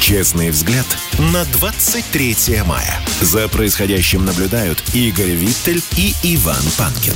[0.00, 0.86] Честный взгляд
[1.18, 3.00] на 23 мая.
[3.20, 7.14] За происходящим наблюдают Игорь Виттель и Иван Панкин.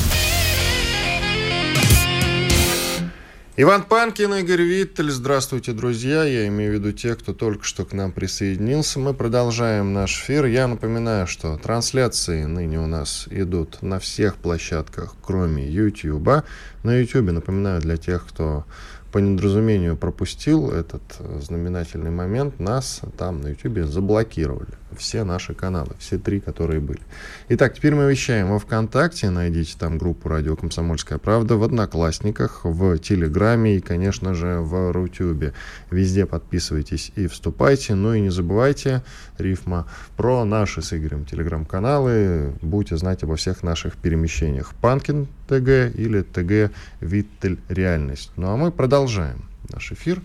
[3.55, 5.11] Иван Панкин, Игорь Виттель.
[5.11, 6.25] Здравствуйте, друзья.
[6.25, 8.99] Я имею в виду тех, кто только что к нам присоединился.
[8.99, 10.47] Мы продолжаем наш эфир.
[10.47, 16.45] Я напоминаю, что трансляции ныне у нас идут на всех площадках, кроме YouTube.
[16.83, 18.65] На YouTube, напоминаю, для тех, кто
[19.13, 24.73] по недоразумению пропустил этот э, знаменательный момент, нас там на YouTube заблокировали.
[24.99, 27.01] Все наши каналы, все три, которые были.
[27.49, 32.99] Итак, теперь мы вещаем во ВКонтакте, найдите там группу «Радио Комсомольская правда», в Одноклассниках, в
[32.99, 35.53] Телеграме и, конечно же, в Рутюбе.
[35.91, 37.95] Везде подписывайтесь и вступайте.
[37.95, 39.03] Ну и не забывайте,
[39.39, 42.55] рифма, про наши с Игорем телеграм-каналы.
[42.63, 44.75] Будете знать обо всех наших перемещениях.
[44.81, 48.33] Панкин ТГ или ТГ Виттель Реальность.
[48.37, 50.21] Ну а мы продолжаем наш эфир.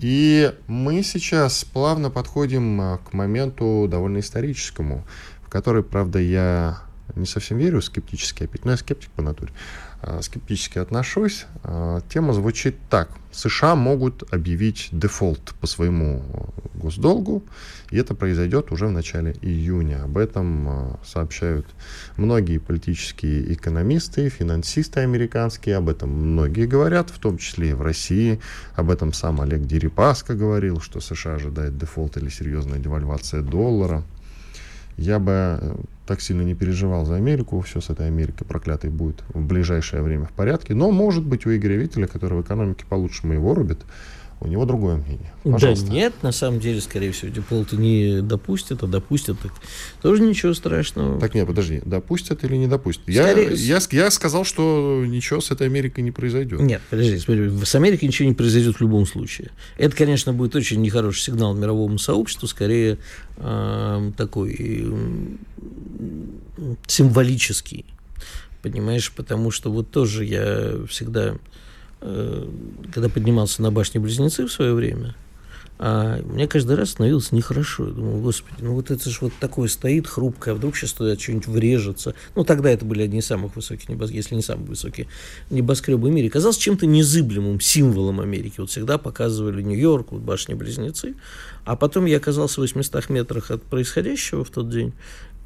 [0.00, 5.04] И мы сейчас плавно подходим а, к моменту довольно историческому,
[5.42, 6.78] в который, правда, я
[7.14, 9.52] не совсем верю, скептически опять, но я скептик по натуре.
[10.02, 11.46] Э, скептически отношусь.
[11.62, 13.10] Э, тема звучит так.
[13.32, 16.22] США могут объявить дефолт по своему
[16.74, 17.44] госдолгу,
[17.90, 20.04] и это произойдет уже в начале июня.
[20.04, 21.66] Об этом э, сообщают
[22.16, 28.40] многие политические экономисты, финансисты американские, об этом многие говорят, в том числе и в России.
[28.76, 34.02] Об этом сам Олег Дерипаска говорил, что США ожидает дефолт или серьезная девальвация доллара
[34.96, 39.22] я бы э, так сильно не переживал за Америку, все с этой Америкой проклятой будет
[39.32, 40.74] в ближайшее время в порядке.
[40.74, 43.78] Но, может быть, у Игоря Виттеля, который в экономике получше моего рубит,
[44.40, 45.32] у него другое мнение.
[45.44, 45.86] Пожалуйста.
[45.86, 49.52] Да нет, на самом деле, скорее всего, Деполта не допустят, а допустят, так
[50.00, 51.20] тоже ничего страшного.
[51.20, 53.02] Так нет, подожди, допустят или не допустят?
[53.02, 53.54] Скорее...
[53.54, 56.60] Я, я, я сказал, что ничего с этой Америкой не произойдет.
[56.60, 59.50] Нет, подожди, смотри, с Америкой ничего не произойдет в любом случае.
[59.76, 62.96] Это, конечно, будет очень нехороший сигнал мировому сообществу, скорее
[63.36, 65.36] э, такой э,
[66.86, 67.84] символический,
[68.62, 71.36] понимаешь, потому что вот тоже я всегда
[72.00, 75.14] когда поднимался на башне Близнецы в свое время,
[75.82, 77.86] а мне каждый раз становилось нехорошо.
[77.86, 81.18] Я думал, господи, ну вот это же вот такое стоит хрупкое, а вдруг сейчас туда
[81.18, 82.14] что-нибудь врежется.
[82.34, 85.06] Ну, тогда это были одни из самых высоких небоскребов, если не самые высокие
[85.48, 86.28] небоскребы в мире.
[86.28, 88.56] Казалось чем-то незыблемым символом Америки.
[88.58, 91.14] Вот всегда показывали Нью-Йорк, вот башни-близнецы.
[91.64, 94.92] А потом я оказался в 800 метрах от происходящего в тот день.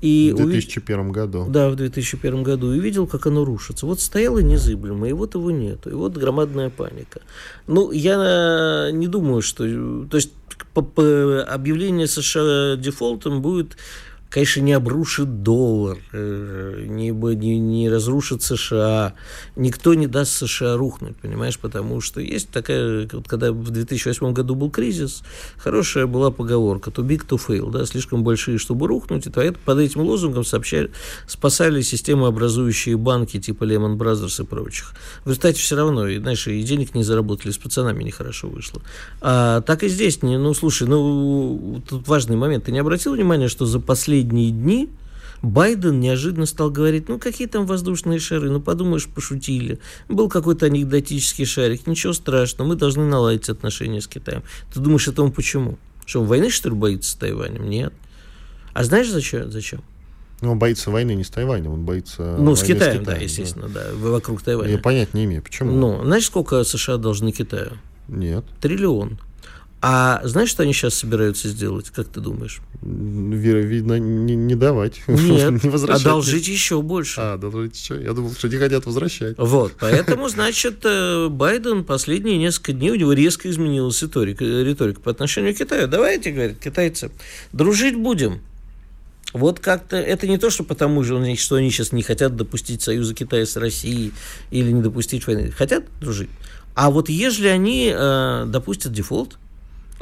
[0.04, 1.12] И в 2001 увид...
[1.14, 1.46] году.
[1.48, 2.74] Да, в 2001 году.
[2.74, 3.86] И видел, как оно рушится.
[3.86, 5.88] Вот стояло незыблемо, и вот его нету.
[5.88, 7.22] И вот громадная паника.
[7.66, 9.64] Ну, я не думаю, что...
[10.04, 10.32] То есть
[10.74, 13.78] по, по объявление США дефолтом будет
[14.34, 19.14] конечно, не обрушит доллар, э, не, не, не разрушит США.
[19.54, 24.56] Никто не даст США рухнуть, понимаешь, потому что есть такая, вот когда в 2008 году
[24.56, 25.22] был кризис,
[25.56, 30.00] хорошая была поговорка «to big to fail», да, слишком большие, чтобы рухнуть, и под этим
[30.00, 30.90] лозунгом сообщали,
[31.28, 34.94] спасали системообразующие банки типа Lehman Brothers и прочих.
[35.24, 38.82] В результате все равно, и, знаешь, и денег не заработали, с пацанами нехорошо вышло.
[39.20, 42.64] А так и здесь, не, ну, слушай, ну, тут важный момент.
[42.64, 44.88] Ты не обратил внимания, что за последние последние дни
[45.42, 49.78] Байден неожиданно стал говорить, ну какие там воздушные шары, ну подумаешь, пошутили.
[50.08, 54.42] Был какой-то анекдотический шарик, ничего страшного, мы должны наладить отношения с Китаем.
[54.72, 55.78] Ты думаешь, это он почему?
[56.06, 57.68] Что, он войны, что ли, боится с Тайванем?
[57.68, 57.92] Нет.
[58.72, 59.50] А знаешь, зачем?
[59.50, 59.82] зачем?
[60.40, 62.36] Ну, он боится войны не с Тайванем, он боится...
[62.38, 63.84] Ну, с Китаем, с Китаем, да, естественно, да.
[63.90, 64.72] да, вокруг Тайваня.
[64.72, 65.72] Я понять не имею, почему.
[65.72, 67.72] Ну, знаешь, сколько США должны Китаю?
[68.08, 68.44] Нет.
[68.62, 69.18] Триллион.
[69.86, 72.62] А знаешь, что они сейчас собираются сделать, как ты думаешь?
[72.80, 75.02] Вера, видно, не, не давать.
[75.06, 76.00] Нет, не возвращать.
[76.00, 77.20] одолжить еще больше.
[77.20, 78.02] А, одолжить еще.
[78.02, 79.36] Я думал, что не хотят возвращать.
[79.36, 85.10] Вот, поэтому, значит, э, Байден последние несколько дней, у него резко изменилась риторика, риторика по
[85.10, 85.86] отношению к Китаю.
[85.86, 87.10] Давайте, говорят китайцы,
[87.52, 88.40] дружить будем.
[89.34, 93.44] Вот как-то это не то, что потому что они сейчас не хотят допустить союза Китая
[93.44, 94.14] с Россией
[94.50, 95.50] или не допустить войны.
[95.50, 96.30] Хотят дружить.
[96.74, 99.36] А вот если они э, допустят дефолт,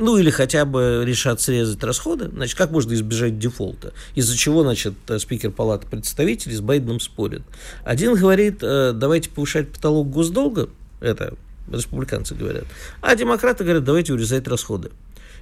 [0.03, 3.93] ну или хотя бы решат срезать расходы, значит, как можно избежать дефолта?
[4.17, 7.43] Из-за чего, значит, э, спикер Палаты представителей с Байденом спорит.
[7.85, 10.69] Один говорит, э, давайте повышать потолок госдолга,
[11.01, 11.35] это
[11.71, 12.65] республиканцы говорят,
[13.01, 14.91] а демократы говорят, давайте урезать расходы.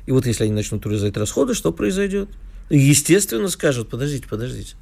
[0.05, 2.29] И вот если они начнут урезать расходы, что произойдет?
[2.69, 4.75] Естественно, скажут, подождите, подождите.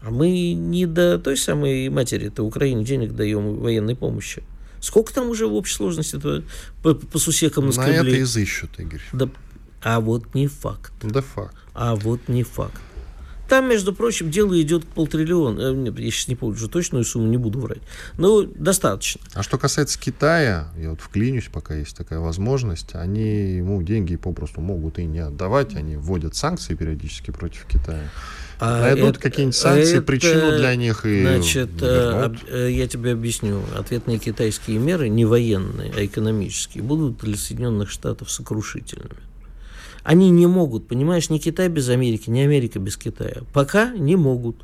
[0.00, 4.42] А мы не до той самой матери-то Украине денег даем военной помощи.
[4.86, 6.16] Сколько там уже в общей сложности
[6.80, 7.96] по, по сусекам наскребли?
[7.96, 9.02] На это изыщут, Игорь.
[9.12, 9.28] Да,
[9.82, 10.92] а вот не факт.
[11.02, 11.56] Да факт.
[11.74, 12.80] А вот не факт.
[13.48, 15.60] Там, между прочим, дело идет к полтриллиона.
[15.60, 17.82] Э, нет, я сейчас не помню уже точную сумму, не буду врать.
[18.16, 19.20] Но достаточно.
[19.34, 24.60] А что касается Китая, я вот вклинюсь, пока есть такая возможность, они ему деньги попросту
[24.60, 25.74] могут и не отдавать.
[25.74, 28.08] Они вводят санкции периодически против Китая.
[28.58, 32.38] А Найдут какие-нибудь санкции, это, причину для них и Значит, э, вернут.
[32.48, 33.60] Э, я тебе объясню.
[33.76, 39.16] Ответные китайские меры, не военные, а экономические, будут для Соединенных Штатов сокрушительными.
[40.04, 43.42] Они не могут, понимаешь, ни Китай без Америки, ни Америка без Китая.
[43.52, 44.56] Пока не могут.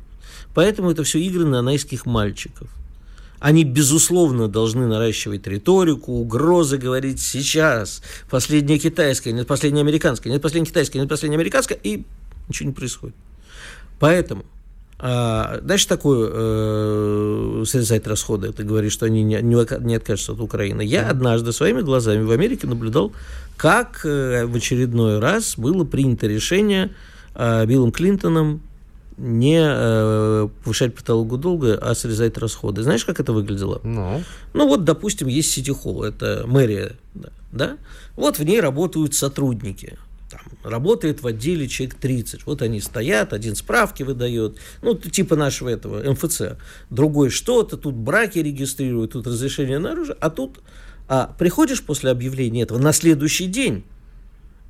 [0.55, 2.69] Поэтому это все игры нанайских мальчиков.
[3.39, 8.01] Они, безусловно, должны наращивать риторику, угрозы, говорить сейчас.
[8.29, 12.05] Последняя китайская, нет последняя американская, нет последняя китайская, нет последняя американская, и
[12.47, 13.15] ничего не происходит.
[13.99, 14.43] Поэтому
[15.05, 18.53] а, дальше такое э, срезать расходы.
[18.53, 20.81] Ты говоришь, что они не, не, не откажутся от Украины.
[20.81, 23.11] Я однажды своими глазами в Америке наблюдал,
[23.57, 26.91] как э, в очередной раз было принято решение
[27.35, 28.61] э, Биллом Клинтоном
[29.17, 32.81] не э, повышать потолок долга, а срезать расходы.
[32.83, 33.81] Знаешь, как это выглядело?
[33.83, 34.23] Ну.
[34.53, 36.93] Ну вот, допустим, есть Сити-холл, это мэрия,
[37.51, 37.77] да?
[38.15, 39.97] Вот в ней работают сотрудники
[40.63, 42.45] работает в отделе человек 30.
[42.45, 46.57] Вот они стоят, один справки выдает, ну, типа нашего этого МФЦ.
[46.89, 50.59] Другой что-то, тут браки регистрируют, тут разрешение на оружие, а тут
[51.07, 53.83] а приходишь после объявления этого на следующий день,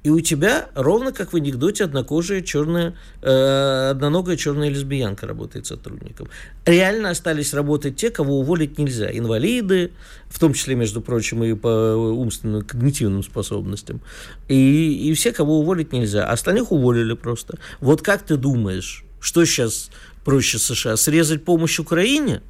[0.03, 6.27] и у тебя ровно как в анекдоте однокожая черная, э, одноногая черная лесбиянка работает сотрудником.
[6.65, 9.09] Реально остались работать те, кого уволить нельзя.
[9.17, 9.94] Инвалиды,
[10.27, 14.01] в том числе, между прочим, и по умственным, когнитивным способностям.
[14.50, 16.25] И, и все, кого уволить нельзя.
[16.25, 17.57] Остальных уволили просто.
[17.79, 19.89] Вот как ты думаешь, что сейчас
[20.25, 20.97] проще США?
[20.97, 22.41] Срезать помощь Украине?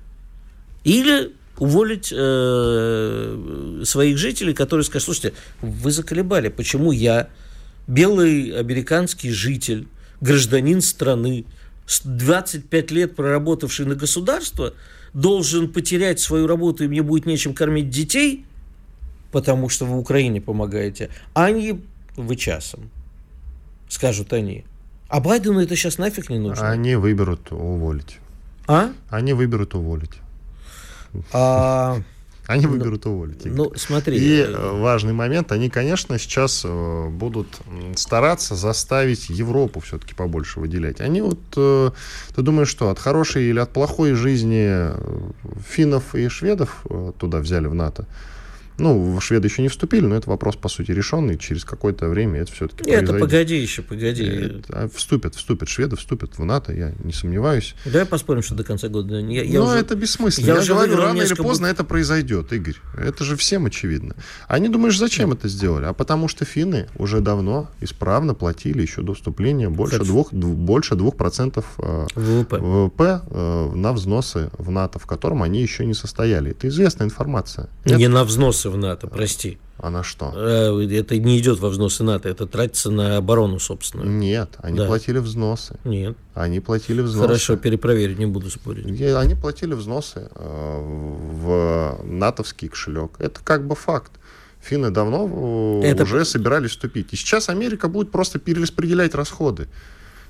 [0.83, 7.29] Или уволить э, своих жителей, которые скажут, слушайте, вы заколебали, почему я
[7.87, 9.87] белый американский житель,
[10.21, 11.45] гражданин страны,
[12.03, 14.73] 25 лет проработавший на государство,
[15.13, 18.45] должен потерять свою работу, и мне будет нечем кормить детей,
[19.31, 21.81] потому что вы Украине помогаете, а не
[22.15, 22.89] вы часом,
[23.89, 24.65] скажут они.
[25.09, 26.69] А Байдену это сейчас нафиг не нужно.
[26.69, 28.17] Они выберут уволить.
[28.67, 28.91] А?
[29.09, 30.13] Они выберут уволить.
[31.31, 32.01] А,
[32.45, 33.45] они ну, выберут уволить.
[33.45, 34.17] Ну, смотри.
[34.17, 37.47] И э, важный момент, они, конечно, сейчас э, будут
[37.95, 40.99] стараться заставить Европу все-таки побольше выделять.
[40.99, 41.91] Они вот, э,
[42.35, 44.89] ты думаешь, что от хорошей или от плохой жизни
[45.65, 46.85] финнов и шведов
[47.17, 48.05] туда взяли в НАТО?
[48.77, 51.37] Ну, шведы еще не вступили, но это вопрос, по сути, решенный.
[51.37, 54.23] Через какое-то время это все-таки Нет, это погоди еще, погоди.
[54.23, 55.69] Это, а вступят, вступят.
[55.69, 57.75] Шведы вступят в НАТО, я не сомневаюсь.
[57.85, 59.19] Давай поспорим, что до конца года.
[59.19, 60.45] Я, я но уже, это бессмысленно.
[60.45, 62.77] Я, я уже говорю, рано или поздно это произойдет, Игорь.
[62.97, 64.15] Это же всем очевидно.
[64.47, 65.35] Они думаешь, зачем да.
[65.35, 65.85] это сделали?
[65.85, 71.15] А потому что финны уже давно исправно платили еще до вступления больше двух, больше двух
[71.15, 76.51] процентов э, ВВП, ВВП э, на взносы в НАТО, в котором они еще не состояли.
[76.51, 77.69] Это известная информация.
[77.85, 77.99] Нет?
[77.99, 79.57] Не на взносы в НАТО, прости.
[79.77, 80.31] А на что?
[80.35, 84.03] Э, это не идет во взносы НАТО, это тратится на оборону, собственно.
[84.03, 84.85] Нет, они да.
[84.85, 85.77] платили взносы.
[85.83, 86.15] Нет.
[86.35, 87.27] Они платили взносы.
[87.27, 88.85] Хорошо, перепроверить, не буду спорить.
[88.85, 93.11] Они платили взносы э, в натовский кошелек.
[93.19, 94.11] Это как бы факт.
[94.61, 96.03] Финны давно э, это...
[96.03, 97.11] уже собирались вступить.
[97.11, 99.67] И сейчас Америка будет просто перераспределять расходы.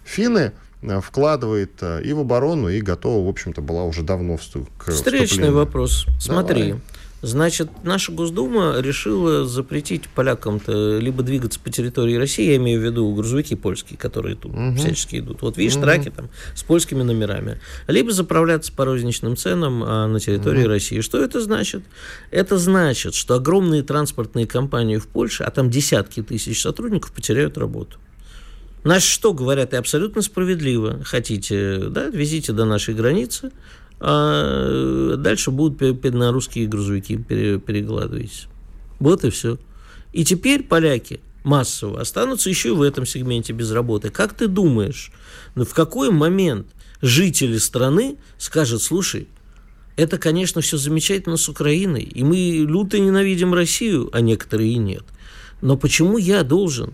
[0.04, 0.54] Финны
[1.02, 5.56] вкладывает и в оборону, и готова, в общем-то, была уже давно к Встречный вступлению.
[5.56, 6.08] вопрос.
[6.20, 6.82] Смотри, Давай.
[7.24, 13.10] Значит, наша Госдума решила запретить полякам-то либо двигаться по территории России, я имею в виду
[13.14, 14.76] грузовики польские, которые тут угу.
[14.76, 15.42] всячески идут.
[15.42, 15.84] Вот видишь, угу.
[15.84, 17.62] траки там с польскими номерами.
[17.88, 20.72] Либо заправляться по розничным ценам а на территории угу.
[20.72, 21.00] России.
[21.00, 21.84] Что это значит?
[22.30, 28.00] Это значит, что огромные транспортные компании в Польше, а там десятки тысяч сотрудников, потеряют работу.
[28.84, 31.02] Наши что говорят, и абсолютно справедливо.
[31.06, 33.54] Хотите, да, везите до нашей границы,
[34.06, 38.48] а дальше будут на русские грузовики перекладывать.
[39.00, 39.58] Вот и все.
[40.12, 44.10] И теперь поляки массово останутся еще и в этом сегменте без работы.
[44.10, 45.10] Как ты думаешь,
[45.56, 46.68] ну, в какой момент
[47.02, 49.30] жители страны скажут, слушай,
[49.96, 55.06] это, конечно, все замечательно с Украиной, и мы люто ненавидим Россию, а некоторые и нет.
[55.62, 56.94] Но почему я должен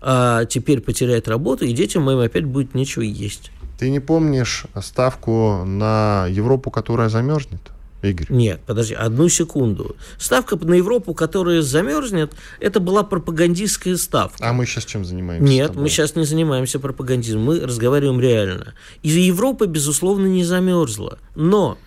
[0.00, 3.50] а теперь потерять работу, и детям моим опять будет нечего есть?
[3.80, 7.62] Ты не помнишь ставку на Европу, которая замерзнет?
[8.02, 8.26] Игорь.
[8.28, 9.96] Нет, подожди, одну секунду.
[10.18, 14.36] Ставка на Европу, которая замерзнет, это была пропагандистская ставка.
[14.46, 15.50] А мы сейчас чем занимаемся?
[15.50, 18.74] Нет, мы сейчас не занимаемся пропагандизмом, мы разговариваем реально.
[19.02, 21.18] И Европа, безусловно, не замерзла.
[21.34, 21.78] Но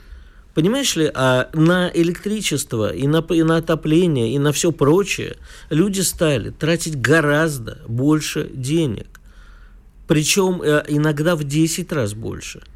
[0.55, 5.37] Понимаешь ли, а на электричество и на, и на отопление и на все прочее
[5.71, 9.19] люди стали тратить гораздо больше денег.
[10.07, 12.61] Причем э, иногда в 10 раз больше–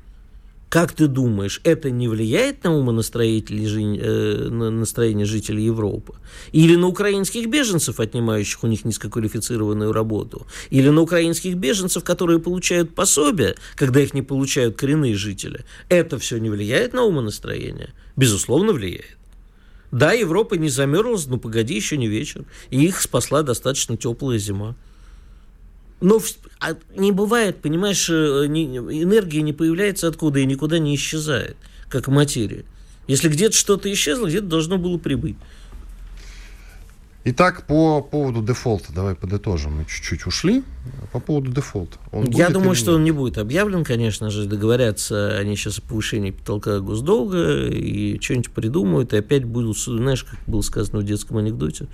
[0.69, 6.15] как ты думаешь, это не влияет на умонастроение э, жителей Европы?
[6.51, 10.46] Или на украинских беженцев, отнимающих у них низкоквалифицированную работу?
[10.69, 15.63] Или на украинских беженцев, которые получают пособие, когда их не получают коренные жители?
[15.88, 17.93] Это все не влияет на умонастроение?
[18.17, 19.17] Безусловно, влияет.
[19.91, 22.43] Да, Европа не замерзла, но погоди, еще не вечер.
[22.72, 24.75] И их спасла достаточно теплая зима.
[25.99, 26.21] Но
[26.59, 31.57] а не бывает, понимаешь, э, энергия не появляется откуда и никуда не исчезает,
[31.89, 32.65] как материя.
[33.07, 35.37] Если где-то что-то исчезло, где-то должно было прибыть.
[37.29, 39.79] Итак, по поводу дефолта, давай подытожим.
[39.79, 40.63] Мы чуть-чуть ушли.
[41.11, 41.97] По поводу дефолта.
[42.13, 44.45] Он Я думаю, что он не будет объявлен, конечно же.
[44.45, 49.11] Договорятся они сейчас о повышении потолка госдолга и что-нибудь придумают.
[49.11, 51.87] И опять будут, знаешь, как было сказано в детском анекдоте,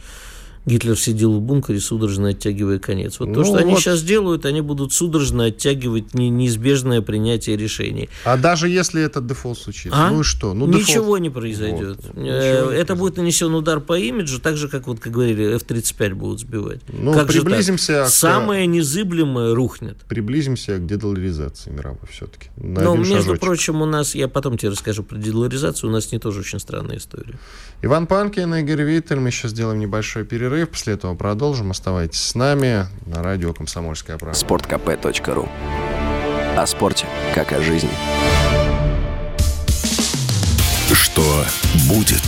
[0.66, 3.20] Гитлер сидел в бункере, судорожно оттягивая конец.
[3.20, 3.62] Вот ну то, что вот.
[3.62, 8.10] они сейчас делают, они будут судорожно оттягивать не, неизбежное принятие решений.
[8.24, 10.10] А даже если этот дефолт случится, а?
[10.10, 10.54] ну и что?
[10.54, 11.20] Ну, Ничего дефолт...
[11.20, 12.00] не произойдет.
[12.14, 12.26] Вот.
[12.26, 16.40] Э, это будет нанесен удар по имиджу, так же, как, вот, как говорили, F-35 будут
[16.40, 16.80] сбивать.
[16.88, 18.10] Ну, как приблизимся к...
[18.10, 19.98] Самое незыблемое рухнет.
[20.08, 22.48] Приблизимся к дедоларизации мировой все-таки.
[22.56, 23.42] Но, между шажочек.
[23.42, 26.98] прочим, у нас, я потом тебе расскажу про дедоларизацию, у нас не тоже очень странная
[26.98, 27.38] история.
[27.82, 31.72] Иван Панкин, Игорь Виттель, мы сейчас сделаем небольшой перерыв перерыв, после этого продолжим.
[31.72, 34.38] Оставайтесь с нами на радио «Комсомольская правда».
[34.38, 35.50] Спорткп.ру
[36.56, 37.90] О спорте, как о жизни.
[40.94, 41.46] Что
[41.88, 42.22] будет?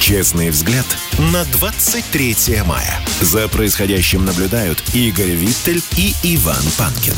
[0.00, 0.86] Честный взгляд
[1.32, 3.00] на 23 мая.
[3.20, 7.14] За происходящим наблюдают Игорь Виттель и Иван Панкин.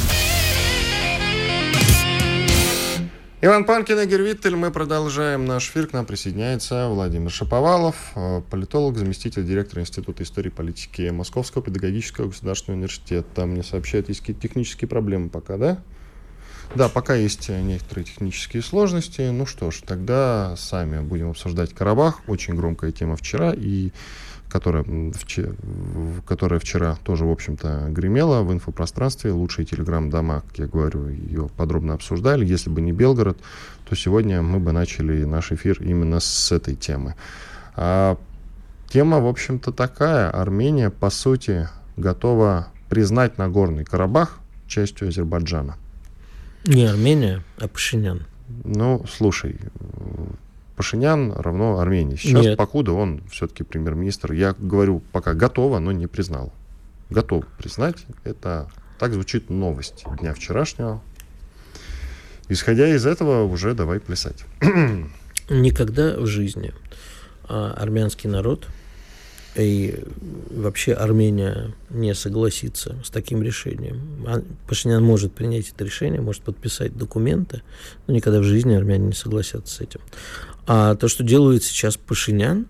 [3.44, 4.56] Иван Панкин, Игорь Виттель.
[4.56, 5.86] Мы продолжаем наш эфир.
[5.86, 12.28] К нам присоединяется Владимир Шаповалов, э, политолог, заместитель директора Института истории и политики Московского педагогического
[12.28, 13.44] государственного университета.
[13.44, 15.82] Мне сообщают, есть какие-то технические проблемы пока, да?
[16.74, 19.28] Да, пока есть некоторые технические сложности.
[19.30, 22.22] Ну что ж, тогда сами будем обсуждать Карабах.
[22.26, 23.52] Очень громкая тема вчера.
[23.54, 23.90] И
[24.54, 24.84] которая,
[26.28, 29.32] которая вчера тоже, в общем-то, гремела в инфопространстве.
[29.32, 32.46] Лучшие телеграм-дома, как я говорю, ее подробно обсуждали.
[32.46, 33.36] Если бы не Белгород,
[33.84, 37.16] то сегодня мы бы начали наш эфир именно с этой темы.
[37.74, 38.16] А
[38.86, 40.30] тема, в общем-то, такая.
[40.30, 45.78] Армения, по сути, готова признать Нагорный Карабах частью Азербайджана.
[46.64, 48.24] Не Армения, а Пашинян.
[48.62, 49.58] Ну, слушай,
[50.76, 52.16] Пашинян равно Армении.
[52.16, 52.58] Сейчас, Нет.
[52.58, 56.52] покуда он все-таки премьер-министр, я говорю, пока готово, но не признал.
[57.10, 58.04] Готов признать.
[58.24, 61.00] Это так звучит новость дня вчерашнего.
[62.48, 64.44] Исходя из этого, уже давай плясать.
[65.48, 66.72] Никогда в жизни
[67.48, 68.66] а, армянский народ
[69.54, 70.02] и
[70.50, 74.24] вообще Армения не согласится с таким решением.
[74.26, 77.62] А, Пашинян может принять это решение, может подписать документы,
[78.06, 80.00] но никогда в жизни армяне не согласятся с этим.
[80.66, 82.66] А то, что делает сейчас Пашинян,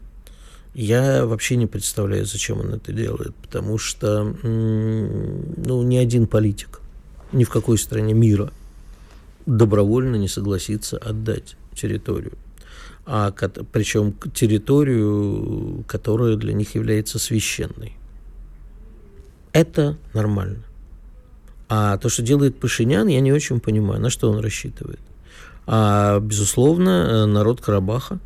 [0.74, 6.80] я вообще не представляю, зачем он это делает, потому что ну, ни один политик
[7.32, 8.52] ни в какой стране мира
[9.46, 12.32] добровольно не согласится отдать территорию.
[13.06, 13.32] А,
[13.72, 17.92] причем территорию, которая для них является священной.
[19.52, 20.64] Это нормально.
[21.68, 25.00] А то, что делает Пашинян, я не очень понимаю, на что он рассчитывает.
[25.66, 28.18] А, безусловно, э, народ Карабаха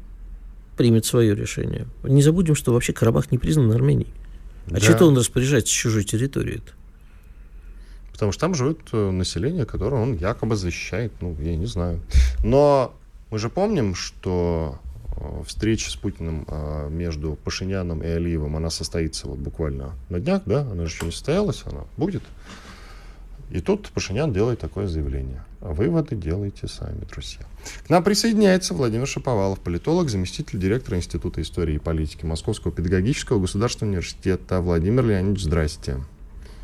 [0.76, 1.86] примет свое решение.
[2.02, 4.12] Не забудем, что вообще Карабах не признан Арменией.
[4.68, 4.80] А да.
[4.80, 6.72] что-то он распоряжается чужой территорией -то?
[8.12, 12.00] Потому что там живет э, население, которое он якобы защищает, ну, я не знаю.
[12.42, 12.92] Но
[13.30, 14.78] мы же помним, что
[15.16, 16.46] э, встреча с Путиным
[16.90, 20.62] между Пашиняном и Алиевым, она состоится вот буквально на днях, да?
[20.62, 22.22] Она же еще не состоялась, она будет.
[23.50, 25.42] И тут Пашинян делает такое заявление.
[25.60, 27.40] Выводы делайте сами, друзья.
[27.86, 33.92] К нам присоединяется Владимир Шаповалов, политолог, заместитель директора Института истории и политики Московского педагогического государственного
[33.92, 34.60] университета.
[34.60, 35.96] Владимир Леонидович, здрасте.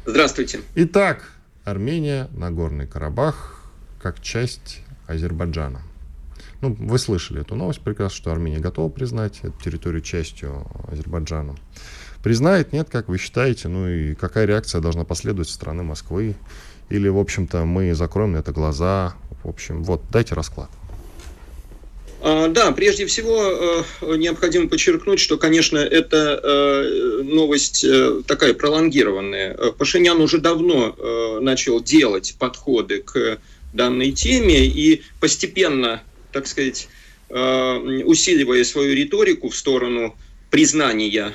[0.06, 0.60] Здравствуйте.
[0.74, 1.30] Итак,
[1.64, 3.62] Армения, Нагорный Карабах,
[4.00, 5.80] как часть Азербайджана.
[6.60, 11.56] Ну, вы слышали эту новость прекрасно, что Армения готова признать эту территорию частью Азербайджана.
[12.22, 13.68] Признает, нет, как вы считаете?
[13.68, 16.34] Ну и какая реакция должна последовать со стороны Москвы?
[16.94, 19.14] Или, в общем-то, мы закроем на это глаза.
[19.42, 20.70] В общем, вот, дайте расклад.
[22.22, 29.72] А, да, прежде всего э, необходимо подчеркнуть, что, конечно, это э, новость э, такая пролонгированная.
[29.72, 33.38] Пашинян уже давно начал делать подходы к
[33.72, 36.88] данной теме и постепенно, так сказать,
[37.28, 40.14] усиливая свою риторику в сторону
[40.54, 41.32] признания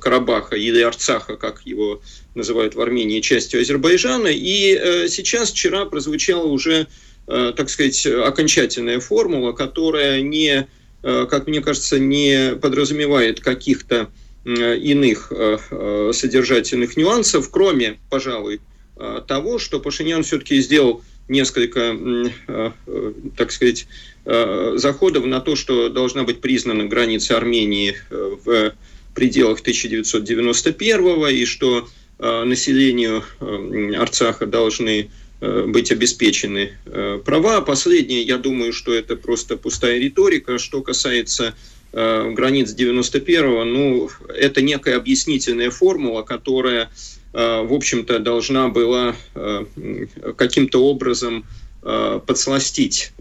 [0.00, 2.00] Карабаха или Арцаха, как его
[2.34, 4.28] называют в Армении, частью Азербайджана.
[4.28, 6.86] И сейчас, вчера прозвучало уже
[7.28, 10.66] Э, так сказать, окончательная формула, которая не,
[11.02, 14.10] э, как мне кажется, не подразумевает каких-то
[14.44, 15.32] э, иных
[16.12, 18.60] содержательных нюансов, кроме, пожалуй,
[19.28, 21.96] того, что Пашинян все-таки сделал несколько,
[23.36, 23.86] так сказать,
[24.24, 28.72] заходов на то, что должна быть признана граница Армении в
[29.14, 31.88] пределах 1991 и что
[32.18, 33.24] населению
[33.98, 35.10] Арцаха должны
[35.44, 37.62] Э, быть обеспечены э, права.
[37.62, 40.56] Последнее, я думаю, что это просто пустая риторика.
[40.58, 41.54] Что касается
[41.92, 46.90] э, границ 91-го, ну, это некая объяснительная формула, которая,
[47.32, 49.16] в общем-то, должна была
[50.36, 51.44] каким-то образом
[51.82, 53.12] подсластить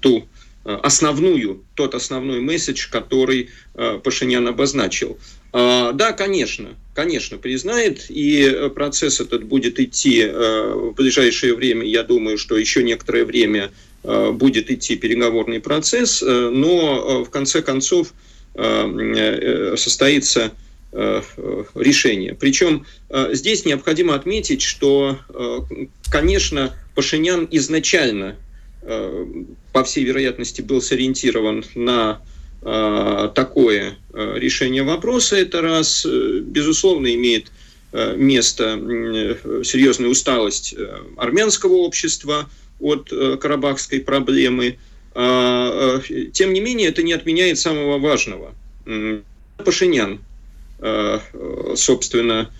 [0.00, 0.24] ту
[0.64, 5.18] основную, тот основной месседж, который Пашинян обозначил.
[5.52, 12.02] А, да, конечно, конечно, признает, и процесс этот будет идти э, в ближайшее время, я
[12.02, 13.70] думаю, что еще некоторое время
[14.04, 18.12] э, будет идти переговорный процесс, э, но в конце концов
[19.76, 20.50] состоится
[20.92, 22.34] решение.
[22.34, 22.86] Причем
[23.30, 25.16] здесь необходимо отметить, что,
[26.10, 28.34] конечно, Пашинян изначально,
[29.72, 32.20] по всей вероятности, был сориентирован на
[32.60, 35.36] а, такое а, решение вопроса.
[35.36, 37.52] Это раз, э, безусловно, имеет
[37.92, 38.76] э, место
[39.62, 42.50] серьезная усталость э, армянского общества
[42.80, 44.76] от карабахской проблемы.
[45.14, 46.00] А,
[46.32, 48.54] тем не менее, это не отменяет самого важного.
[49.64, 50.18] Пашинян,
[51.76, 52.50] собственно,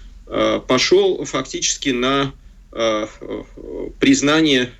[0.69, 2.48] пошел фактически на Э,
[3.99, 4.71] признание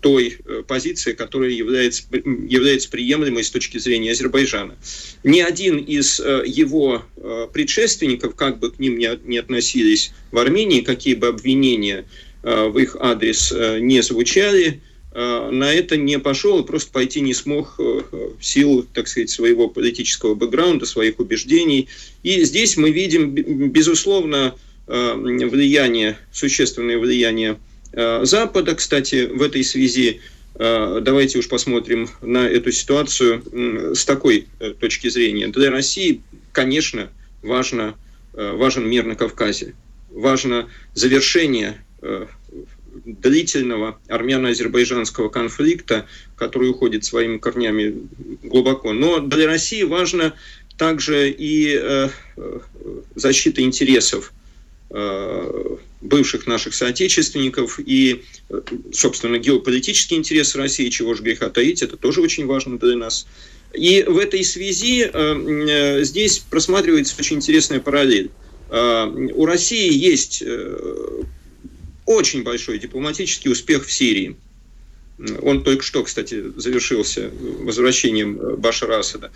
[0.00, 4.76] той э, позиции, которая является, является приемлемой с точки зрения Азербайджана.
[5.24, 7.04] Ни один из э, его
[7.52, 12.04] предшественников, как бы к ним ни относились в Армении, какие бы обвинения
[12.42, 14.80] в их адрес не звучали,
[15.12, 20.34] на это не пошел и просто пойти не смог в силу, так сказать, своего политического
[20.34, 21.88] бэкграунда, своих убеждений.
[22.22, 27.58] И здесь мы видим, безусловно, Э, влияние, существенное влияние
[27.92, 28.74] э, Запада.
[28.74, 30.20] Кстати, в этой связи
[30.54, 34.46] э, давайте уж посмотрим на эту ситуацию с такой
[34.80, 35.48] точки зрения.
[35.48, 36.22] Для России,
[36.52, 37.08] конечно,
[37.42, 37.94] важно,
[38.32, 39.74] важен мир на Кавказе.
[40.10, 41.78] Важно завершение
[43.04, 47.94] длительного армяно-азербайджанского конфликта, который уходит своими корнями
[48.42, 48.92] глубоко.
[48.92, 50.34] Но для России важно
[50.76, 52.08] также и
[53.14, 54.37] защита интересов Э,
[56.00, 58.22] бывших наших соотечественников и,
[58.92, 63.26] собственно, геополитический интерес России, чего же греха таить, это тоже очень важно для нас.
[63.74, 68.30] И в этой связи э, э, здесь просматривается очень интересная параллель.
[68.70, 70.44] У России есть
[72.04, 74.36] очень большой дипломатический успех в Сирии–
[75.42, 79.30] он только что, кстати, завершился возвращением э, Башара Асада.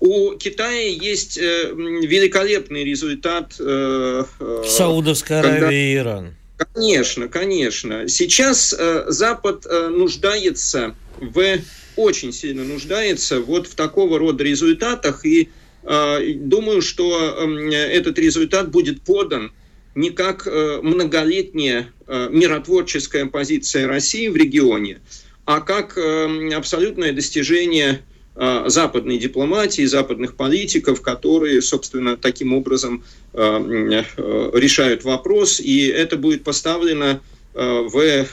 [0.00, 3.54] У Китая есть э, великолепный результат.
[3.60, 4.24] Э,
[4.66, 5.72] Саудовская Аравия когда...
[5.72, 6.34] и Иран.
[6.74, 8.08] Конечно, конечно.
[8.08, 11.58] Сейчас Запад нуждается в
[11.94, 15.50] очень сильно нуждается вот в такого рода результатах и
[15.84, 19.52] думаю, что эм, этот результат будет подан
[19.94, 25.00] не как многолетняя миротворческая позиция России в регионе,
[25.48, 28.02] а как эм, абсолютное достижение
[28.36, 36.18] э, западной дипломатии, западных политиков, которые, собственно, таким образом э, э, решают вопрос, и это
[36.18, 37.22] будет поставлено
[37.54, 38.26] в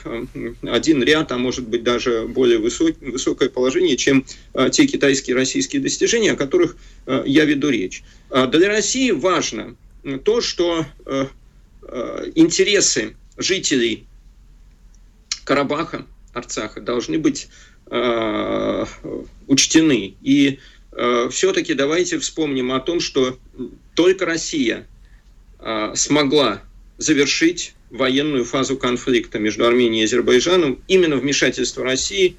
[0.62, 4.24] один ряд, а может быть даже более высок, высокое положение, чем
[4.70, 6.76] те китайские и российские достижения, о которых
[7.24, 8.04] я веду речь.
[8.30, 9.74] Для России важно
[10.22, 10.86] то, что
[12.36, 14.06] интересы жителей
[15.44, 17.48] Карабаха, Арцаха должны быть
[17.90, 18.84] э,
[19.46, 20.14] учтены.
[20.22, 20.58] И
[20.92, 23.38] э, все-таки давайте вспомним о том, что
[23.94, 24.86] только Россия
[25.58, 26.62] э, смогла
[26.98, 30.78] завершить военную фазу конфликта между Арменией и Азербайджаном.
[30.88, 32.36] Именно вмешательство России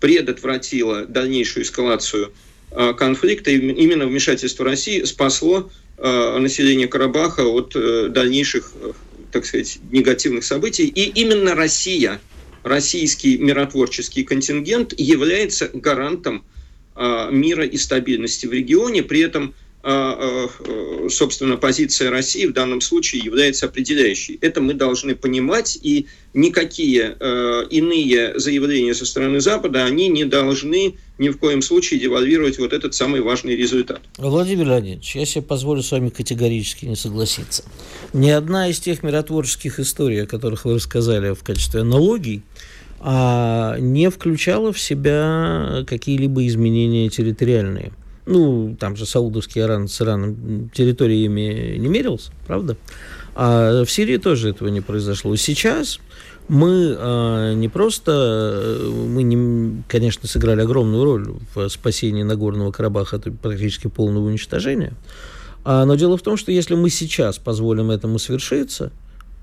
[0.00, 2.32] предотвратило дальнейшую эскалацию
[2.72, 3.52] э, конфликта.
[3.52, 8.92] И именно вмешательство России спасло э, население Карабаха от э, дальнейших, э,
[9.30, 10.88] так сказать, негативных событий.
[10.88, 12.20] И именно Россия–
[12.66, 16.44] российский миротворческий контингент является гарантом
[17.30, 19.54] мира и стабильности в регионе, при этом
[19.88, 24.36] а, а, собственно, позиция России в данном случае является определяющей.
[24.40, 30.96] Это мы должны понимать, и никакие а, иные заявления со стороны Запада, они не должны
[31.18, 34.00] ни в коем случае девальвировать вот этот самый важный результат.
[34.18, 37.64] Владимир Леонидович, я себе позволю с вами категорически не согласиться.
[38.12, 42.42] Ни одна из тех миротворческих историй, о которых вы рассказали в качестве аналогий,
[43.02, 47.92] не включала в себя какие-либо изменения территориальные–
[48.26, 52.76] ну, там же Саудовский Иран с Ираном территориями не мерился, правда?
[53.36, 55.36] А в Сирии тоже этого не произошло.
[55.36, 56.00] Сейчас
[56.48, 63.40] мы э, не просто, мы, не, конечно, сыграли огромную роль в спасении Нагорного Карабаха от
[63.40, 64.92] практически полного уничтожения,
[65.64, 68.92] а, но дело в том, что если мы сейчас позволим этому свершиться,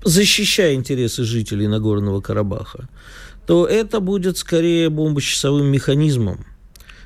[0.04, 2.88] защищая интересы жителей Нагорного Карабаха,
[3.46, 6.46] то это будет скорее бомбочасовым механизмом,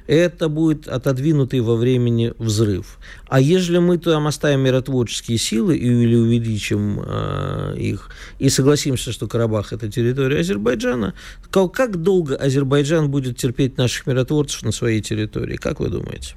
[0.09, 2.99] это будет отодвинутый во времени взрыв.
[3.29, 9.73] А если мы там оставим миротворческие силы или увеличим э, их и согласимся, что Карабах
[9.75, 11.15] это территория Азербайджана,
[11.51, 15.57] как, долго Азербайджан будет терпеть наших миротворцев на своей территории?
[15.57, 16.35] Как вы думаете?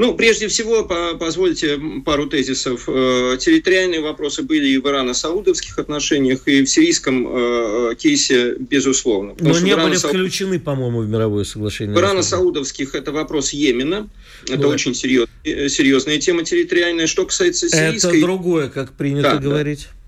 [0.00, 2.88] Ну, прежде всего, по позвольте пару тезисов.
[2.88, 9.34] Э, территориальные вопросы были и в ирано-саудовских отношениях, и в сирийском э, кейсе, безусловно.
[9.38, 11.94] Но не были включены, по-моему, в мировое соглашение.
[11.94, 14.08] В ирано-саудовских это вопрос Йемена.
[14.48, 17.06] Это ну, очень серьез, э, серьезная тема территориальная.
[17.06, 18.20] Что касается сирийской...
[18.20, 19.88] Это другое, как принято да, говорить.
[19.90, 19.99] Да.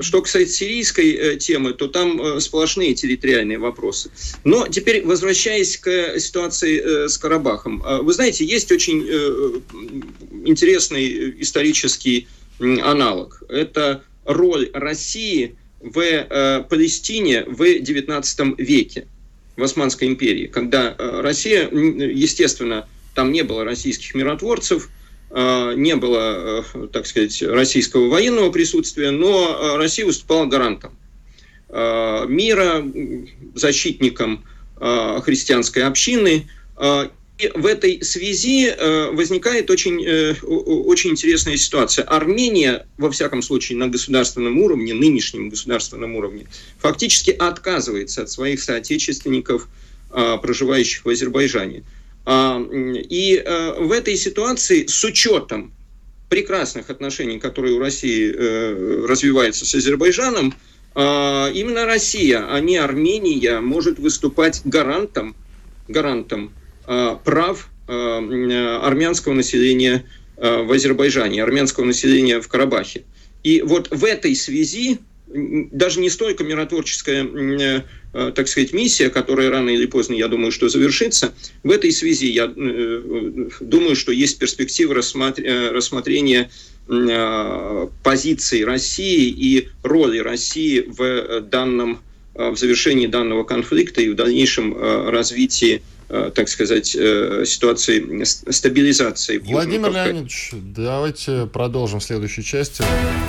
[0.00, 4.10] Что касается сирийской э, темы, то там э, сплошные территориальные вопросы.
[4.44, 7.82] Но теперь, возвращаясь к ситуации э, с Карабахом.
[8.02, 9.02] Вы знаете, есть очень
[10.44, 12.28] интересный исторический
[12.60, 13.42] аналог.
[13.48, 19.06] Это роль России в Палестине в XIX веке,
[19.56, 24.88] в Османской империи, когда Россия, естественно, там не было российских миротворцев–
[25.34, 30.96] не было, э, так сказать, российского военного присутствия, но э, Россия выступала гарантом
[32.28, 32.84] мира,
[33.56, 34.44] защитником
[34.78, 36.48] христианской общины.
[37.38, 38.72] И в этой связи
[39.12, 40.06] возникает очень,
[40.44, 42.04] очень интересная ситуация.
[42.04, 46.46] Армения, во всяком случае, на государственном уровне, нынешнем государственном уровне,
[46.78, 49.66] фактически отказывается от своих соотечественников,
[50.10, 51.82] проживающих в Азербайджане.
[52.26, 55.72] А, и э, в этой ситуации с учетом
[56.30, 60.54] прекрасных отношений, которые у России э, развиваются с Азербайджаном,
[60.94, 65.36] а, именно Россия, а не Армения, может выступать гарантом,
[65.88, 66.52] гарантом
[66.86, 70.06] а, прав армянского населения
[70.38, 73.04] в Азербайджане, армянского населения в Карабахе.
[73.42, 77.84] И вот в этой связи даже не столько миротворческая,
[78.34, 81.34] так сказать, миссия, которая рано или поздно, я думаю, что завершится.
[81.62, 86.50] В этой связи я э, думаю, что есть перспектива э, рассмотрения
[88.02, 92.00] позиции России и роли России в данном
[92.34, 94.76] в завершении данного конфликта и в дальнейшем
[95.08, 99.38] развитии Э, так сказать, э, ситуации стабилизации.
[99.38, 102.84] Владимир Леонидович, давайте продолжим в следующей части.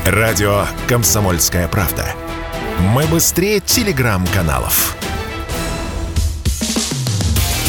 [0.06, 2.14] Радио «Комсомольская правда».
[2.80, 4.96] Мы быстрее телеграм-каналов.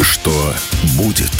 [0.03, 0.55] Что
[0.97, 1.31] будет?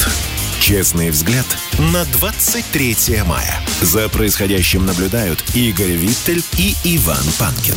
[0.61, 1.47] Честный взгляд
[1.79, 3.61] на 23 мая.
[3.81, 7.77] За происходящим наблюдают Игорь Виттель и Иван Панкин.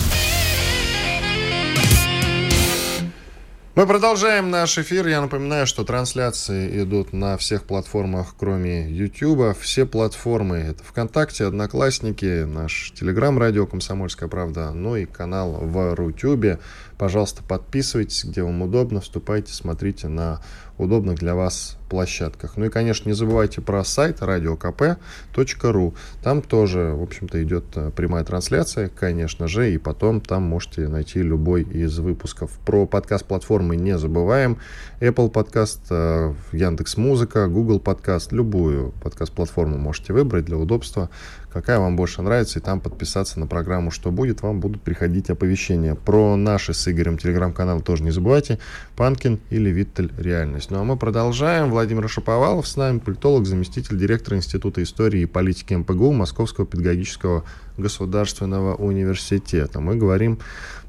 [3.76, 5.08] Мы продолжаем наш эфир.
[5.08, 9.56] Я напоминаю, что трансляции идут на всех платформах, кроме YouTube.
[9.60, 16.60] Все платформы— это ВКонтакте, Одноклассники, наш Телеграм-радио «Комсомольская правда», ну и канал в Рутюбе.
[17.00, 20.42] Пожалуйста, подписывайтесь, где вам удобно, вступайте, смотрите на
[20.78, 22.56] удобных для вас площадках.
[22.58, 25.94] Ну и, конечно, не забывайте про сайт radiokp.ru.
[26.22, 31.22] Там тоже, в общем-то, идет э, прямая трансляция, конечно же, и потом там можете найти
[31.22, 32.52] любой из выпусков.
[32.66, 34.60] Про подкаст-платформы не забываем.
[35.00, 41.10] Apple подкаст, э, Яндекс Музыка, Google подкаст, любую подкаст-платформу можете выбрать для удобства
[41.52, 45.96] какая вам больше нравится, и там подписаться на программу «Что будет», вам будут приходить оповещения.
[45.96, 48.60] Про наши с Игорем телеграм-канал тоже не забывайте.
[48.96, 50.72] Панкин или Виттель Реальность.
[50.72, 51.70] Ну а мы продолжаем.
[51.70, 57.44] Владимир Шаповалов с нами, политолог, заместитель директора Института истории и политики МПГУ Московского педагогического
[57.78, 59.80] государственного университета.
[59.80, 60.40] Мы говорим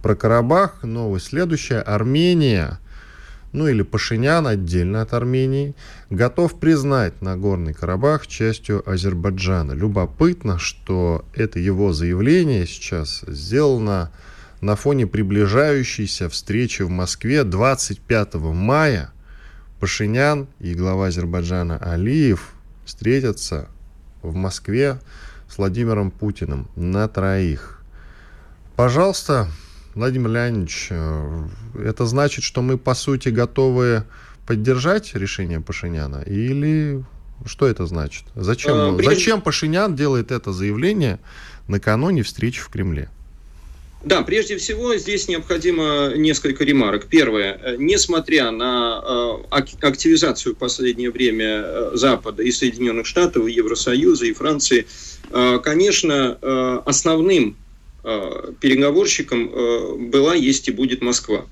[0.03, 0.83] про Карабах.
[0.83, 1.81] Новость следующая.
[1.81, 2.79] Армения–
[3.53, 5.75] ну или Пашинян отдельно от Армении,
[6.09, 9.73] готов признать Нагорный Карабах частью Азербайджана.
[9.73, 14.11] Любопытно, что это его заявление сейчас сделано
[14.61, 19.13] на фоне приближающейся встречи в Москве 25 мая
[19.81, 22.53] Пашинян и глава Азербайджана Алиев
[22.85, 23.69] встретятся
[24.23, 25.01] в Москве
[25.49, 27.83] с Владимиром Путиным на троих.
[28.77, 29.49] Пожалуйста,
[30.01, 31.43] Владимир Леонидович, э,
[31.85, 34.05] это значит, что мы, по сути, готовы
[34.47, 36.23] поддержать решение Пашиняна?
[36.27, 37.05] Или
[37.45, 38.25] что это значит?
[38.35, 41.21] Зачем, а, зачем Пашинян делает это заявление
[41.69, 43.11] накануне встречи в Кремле?
[44.03, 47.07] Да, прежде всего здесь необходимо несколько ремарок.
[47.07, 47.77] Первое.
[47.77, 54.33] Несмотря на э, активизацию в последнее время э, Запада и Соединенных Штатов, и Евросоюза, и
[54.33, 54.87] Франции,
[55.31, 56.39] э, конечно,
[56.87, 57.59] основным
[58.03, 61.47] переговорщиком была, есть и будет Москва.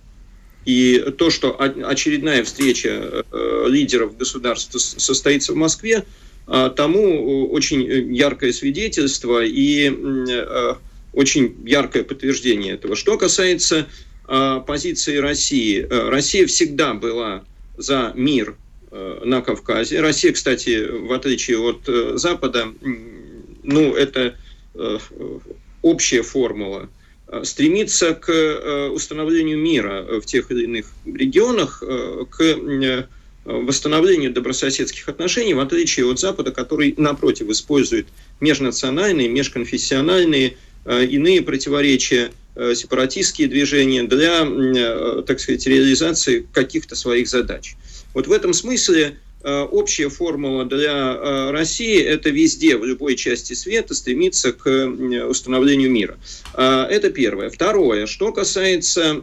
[0.64, 3.24] И то, что очередная встреча
[3.66, 6.04] лидеров государств состоится в Москве,
[6.46, 9.90] тому очень яркое свидетельство и
[11.12, 12.96] очень яркое подтверждение этого.
[12.96, 13.86] Что касается
[14.28, 17.44] э, позиции России, э, Россия всегда была
[17.76, 18.56] за мир
[18.90, 20.00] э, на Кавказе.
[20.00, 22.68] Россия, кстати, в отличие от э, Запада,
[23.62, 24.36] ну, это
[24.74, 24.98] э,
[25.82, 26.88] общая формула
[27.28, 33.08] э, стремится к э, установлению мира в тех или иных регионах, э, к
[33.44, 38.06] восстановлению добрососедских отношений, в отличие от Запада, который, напротив, использует
[38.40, 47.76] межнациональные, межконфессиональные иные противоречия, сепаратистские движения для, так сказать, реализации каких-то своих задач.
[48.12, 54.52] Вот в этом смысле общая формула для России– это везде, в любой части света, стремиться
[54.52, 54.86] к
[55.28, 56.18] установлению мира.
[56.54, 57.48] Это первое.
[57.50, 58.06] Второе.
[58.06, 59.20] Что касается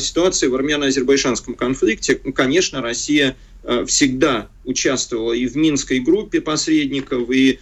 [0.00, 3.36] ситуации в армяно-азербайджанском конфликте, конечно, Россия
[3.86, 7.58] всегда участвовала и в Минской группе посредников, и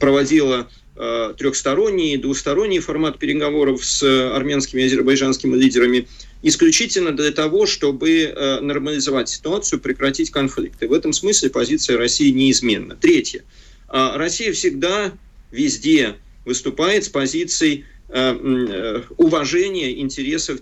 [0.00, 6.06] проводила Э, трехсторонний, двусторонний формат переговоров с армянскими и азербайджанскими лидерами
[6.42, 10.88] исключительно для того, чтобы э, нормализовать ситуацию, прекратить конфликты.
[10.88, 12.96] В этом смысле позиция России неизменна.
[12.96, 13.44] Третье.
[13.88, 15.12] А Россия всегда
[15.50, 20.60] везде выступает с позицией э, уважения интересов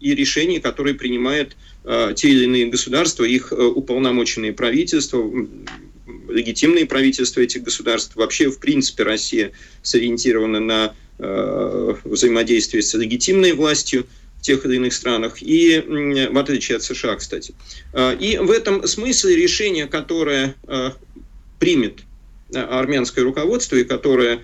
[0.00, 1.56] и решений, которые принимают
[2.14, 5.24] те или иные государства, их уполномоченные правительства,
[6.28, 8.16] легитимные правительства этих государств.
[8.16, 14.06] Вообще, в принципе, Россия сориентирована на э, взаимодействие с легитимной властью
[14.40, 15.82] тех или иных странах, и
[16.30, 17.54] в отличие от США, кстати.
[17.92, 20.90] Э, и в этом смысле решение, которое э,
[21.58, 22.00] примет
[22.54, 24.40] э, армянское руководство и которое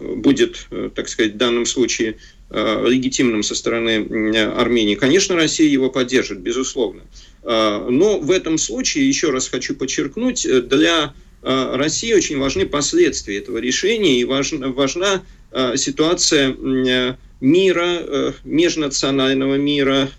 [0.00, 2.16] будет, так сказать, в данном случае
[2.50, 7.02] легитимным со стороны Армении, конечно, Россия его поддержит, безусловно.
[7.42, 12.66] А, но в этом случае, еще раз хочу подчеркнуть, э, для а, России очень важны
[12.66, 20.10] последствия этого решения и важна, важна а, ситуация э, мира, э, межнационального мира,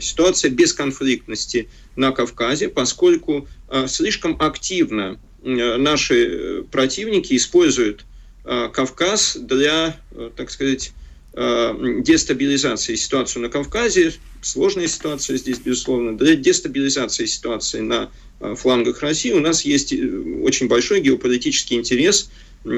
[0.00, 3.48] ситуация бесконфликтности на Кавказе, поскольку
[3.86, 8.04] слишком активно наши противники используют
[8.44, 9.96] Кавказ для,
[10.36, 10.92] так сказать,
[11.34, 14.12] дестабилизации ситуации на Кавказе,
[14.46, 16.16] сложная ситуация здесь, безусловно.
[16.16, 19.96] Для дестабилизации ситуации на э, флангах России у нас есть э,
[20.42, 22.30] очень большой геополитический интерес,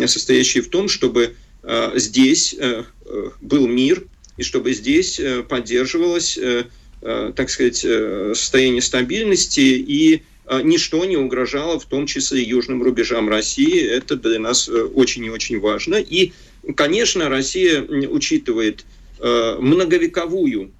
[0.06, 1.32] состоящий в том, чтобы э,
[1.94, 2.56] здесь
[3.40, 4.04] был мир,
[4.36, 6.38] и чтобы здесь поддерживалось,
[7.00, 10.22] так сказать, состояние стабильности, и
[10.62, 13.80] ничто не угрожало, в том числе и южным рубежам России.
[13.84, 15.96] Это для нас очень и очень важно.
[15.96, 16.32] И,
[16.76, 18.84] конечно, Россия учитывает
[19.20, 20.70] многовековую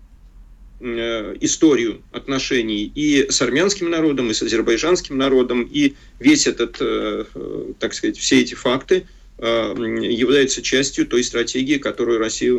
[0.80, 7.24] Э, историю отношений и с армянским народом, и с азербайджанским народом, и весь этот, э,
[7.34, 9.04] э, так сказать, все эти факты
[9.38, 12.52] являются частью той стратегии, которую Россия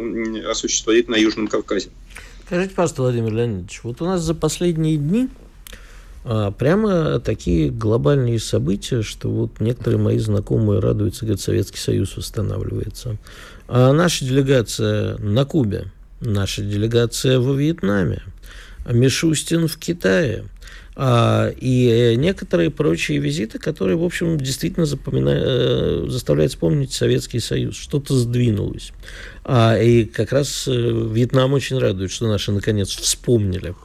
[0.50, 1.89] осуществляет на Южном Кавказе.
[2.46, 5.30] Скажите, пожалуйста, Владимир Леонидович, вот у нас за последние дни
[6.24, 13.18] а, прямо такие глобальные события, что вот некоторые мои знакомые радуются, говорят, Советский Союз восстанавливается.
[13.68, 18.22] А наша делегация на Кубе– наша делегация во Вьетнаме,
[18.89, 20.46] Мишустин в Китае,
[21.01, 27.77] и некоторые прочие визиты, которые, в общем, действительно запоминают, э, заставляют вспомнить Советский Союз.
[27.77, 28.91] Что-то сдвинулось.
[29.45, 33.75] А, и как раз э, Вьетнам очень радует, что наши, наконец, вспомнили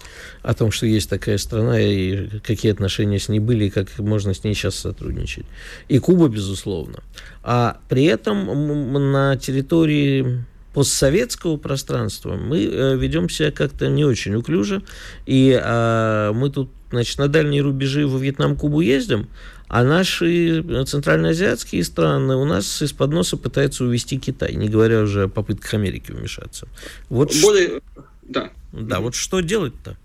[0.43, 4.35] о том, что есть такая страна, и какие отношения с ней были, и как можно
[4.35, 5.47] с ней сейчас сотрудничать.
[5.89, 6.99] И Куба, безусловно.
[7.43, 14.83] А при этом на территории постсоветского пространства мы э, ведем себя как-то не очень уклюже,
[15.25, 19.29] и э, мы тут, значит, на дальние рубежи во Вьетнам, Кубу ездим,
[19.69, 25.29] А наши центральноазиатские страны у нас из-под носа пытаются увести Китай, не говоря уже о
[25.29, 26.69] попытках Америки вмешаться.
[27.09, 27.69] Вот Более...
[27.69, 27.81] Ш...
[28.23, 28.51] Да.
[28.73, 29.97] Да, вот что делать-то?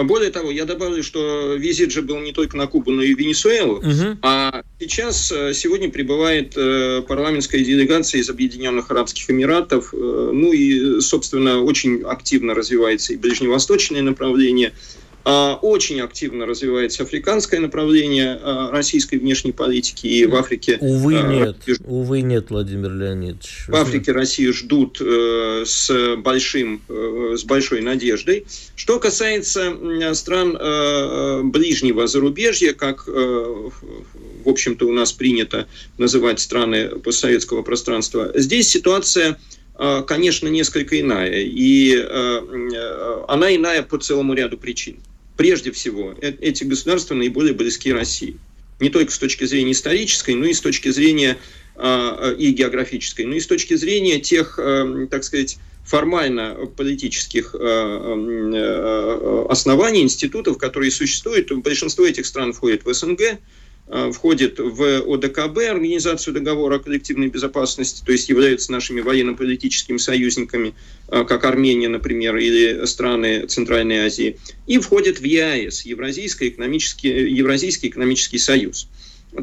[0.00, 3.14] А более того, я добавлю, что визит же был не только на Кубу, но и
[3.14, 3.80] в Венесуэлу.
[3.80, 4.18] Угу.
[4.22, 9.92] А сейчас, э, сегодня прибывает э, парламентская делегация из Объединенных Арабских Эмиратов.
[9.92, 14.72] Э, ну и, собственно, очень активно развивается и ближневосточное направление–
[15.24, 20.78] очень активно развивается африканское направление а, российской внешней политики, и в Африке...
[20.80, 21.56] Увы, а, нет.
[21.84, 23.64] Увы, нет, Владимир Леонидович.
[23.68, 28.46] В Африке Россию ждут э, с, большим, э, с большой надеждой.
[28.76, 29.74] Что касается
[30.14, 33.72] стран э, ближнего зарубежья, как, в
[34.46, 35.66] общем-то, у нас принято
[35.98, 39.38] называть страны постсоветского пространства, здесь ситуация
[40.06, 41.40] конечно, несколько иная.
[41.40, 41.96] И
[43.28, 44.98] она иная по целому ряду причин
[45.40, 48.36] прежде всего, э, эти государства наиболее близки России.
[48.78, 51.38] Не только с точки зрения исторической, но и с точки зрения
[51.76, 59.46] а, и географической, но и с точки зрения тех, э, так сказать, формально политических э,
[59.48, 61.50] оснований, институтов, которые существуют.
[61.50, 63.36] Большинство этих стран входит в СНГ, Э,
[64.12, 70.74] входит в ОДКБ, Организацию договора о коллективной безопасности, то есть являются нашими военно-политическими союзниками,
[71.08, 77.88] э, как Армения, например, или страны Центральной Азии, и входит в ЕАЭС, Евразийский экономический, Евразийский
[77.88, 78.86] экономический союз.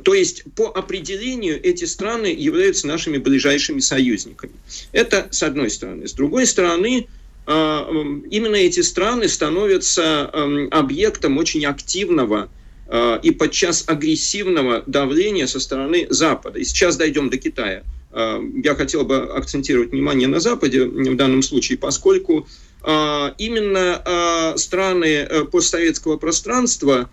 [0.04, 4.54] То есть по определению эти страны являются нашими ближайшими союзниками.
[4.92, 6.08] Это с одной стороны.
[6.08, 7.08] С другой стороны,
[7.48, 7.52] э,
[8.32, 12.57] именно эти страны становятся эм, объектом очень активного Э,
[13.22, 16.60] и подчас агрессивного давления со стороны Запада.
[16.60, 17.84] И сейчас дойдем до Китая.
[18.12, 22.48] Э, я хотел бы акцентировать внимание на Западе в данном случае, поскольку
[22.84, 27.10] э, именно страны постсоветского пространства,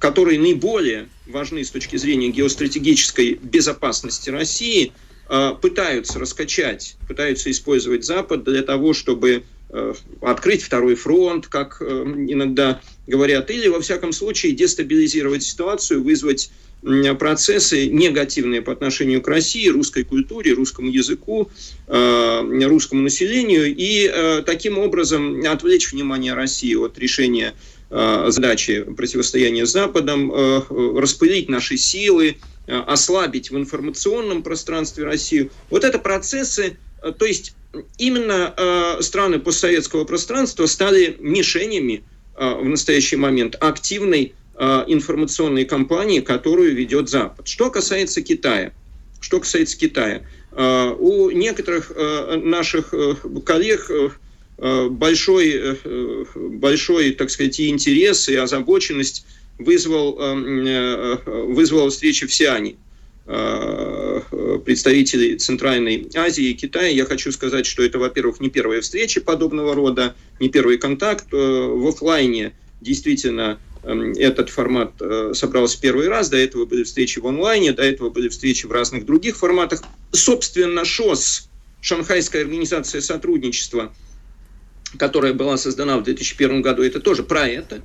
[0.00, 4.92] которые наиболее важны с точки зрения геостратегической безопасности России,
[5.60, 12.80] пытаются раскачать, пытаются использовать Запад для того, чтобы Э, открыть второй фронт, как э, иногда
[13.06, 16.50] говорят, или, во всяком случае, дестабилизировать ситуацию, вызвать
[17.18, 21.50] процессы негативные по отношению к России, русской культуре, русскому языку,
[21.86, 27.54] э, русскому населению, и таким образом отвлечь внимание России от решения
[27.88, 30.32] задачи противостояния с Западом,
[30.98, 35.50] распылить наши силы, ослабить в информационном пространстве Россию.
[35.70, 36.78] Вот это процессы,
[37.16, 37.54] то есть
[37.98, 46.20] именно э, страны постсоветского пространства стали мишенями э, в настоящий момент активной э, информационной кампании,
[46.20, 47.46] которую ведет Запад.
[47.48, 48.72] Что касается Китая,
[49.20, 50.22] что касается Китая,
[50.52, 58.28] э, у некоторых э, наших э, коллег э, большой, э, большой, так сказать, и интерес,
[58.28, 59.26] и озабоченность
[59.58, 62.85] вызвал, э, э вызвала встреча в Сиане Э,
[64.64, 66.88] представителей Центральной Азии и Китая.
[66.88, 71.26] Я хочу сказать, что это, во-первых, не первая встреча подобного рода, не первый контакт.
[71.32, 77.18] Э, в офлайне действительно эм, этот формат э, собрался первый раз, до этого были встречи
[77.18, 79.82] в онлайне, до этого были встречи в разных других форматах.
[80.12, 81.48] Собственно, ШОС,
[81.80, 83.92] Шанхайская организация сотрудничества,
[84.98, 87.82] которая была создана в 2001 году, это тоже про это.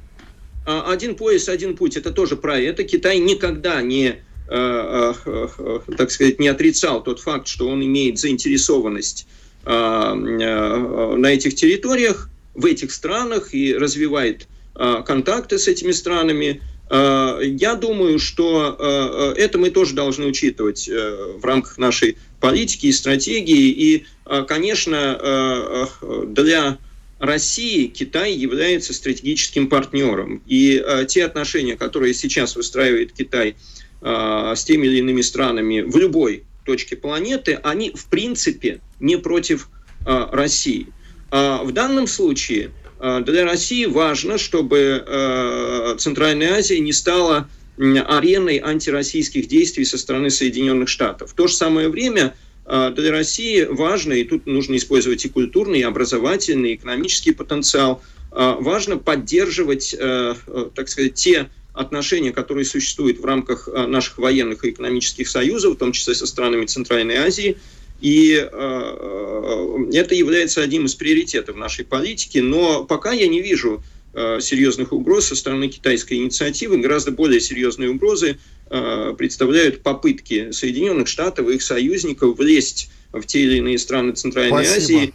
[0.66, 2.84] А один пояс, один путь, это тоже про это.
[2.84, 8.20] Китай никогда не Э, э, э, так сказать, не отрицал тот факт, что он имеет
[8.20, 9.28] заинтересованность
[9.66, 16.62] на этих территориях, в этих странах и развивает контакты с этими странами.
[16.92, 23.70] Я думаю, что это мы тоже должны учитывать в рамках нашей политики и стратегии.
[23.70, 24.06] И,
[24.48, 25.88] конечно,
[26.26, 26.78] для
[27.20, 30.42] России Китай является стратегическим партнером.
[30.48, 33.54] И те отношения, которые сейчас выстраивает Китай э,
[34.02, 39.70] с теми или иными странами в любой точке планеты, они в принципе не против
[40.06, 40.88] э, России.
[41.30, 48.62] А в данном случае э, для России важно, чтобы э, Центральная Азия не стала ареной
[48.64, 51.32] антироссийских действий со стороны Соединенных Штатов.
[51.32, 52.36] В то же самое время
[52.66, 58.98] для России важно, и тут нужно использовать и культурный, и образовательный, и экономический потенциал, важно
[58.98, 65.76] поддерживать, так сказать, те отношения, которые существуют в рамках э, наших военных и экономических союзов,
[65.76, 67.58] в том числе со странами Центральной Азии.
[68.02, 72.40] И э, э, это является одним из приоритетов нашей политики.
[72.40, 76.76] Но пока я не вижу серьезных угроз со стороны китайской инициативы.
[76.80, 83.60] Гораздо более серьезные угрозы представляют попытки Соединенных Штатов и их союзников влезть в те или
[83.60, 85.00] иные страны Центральной Спасибо.
[85.00, 85.14] Азии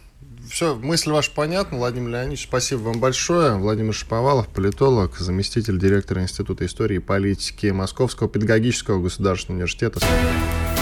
[0.49, 3.55] все, мысль ваша понятна, Владимир Леонидович, спасибо вам большое.
[3.55, 9.99] Владимир Шаповалов, политолог, заместитель директора Института истории и политики Московского педагогического государственного университета.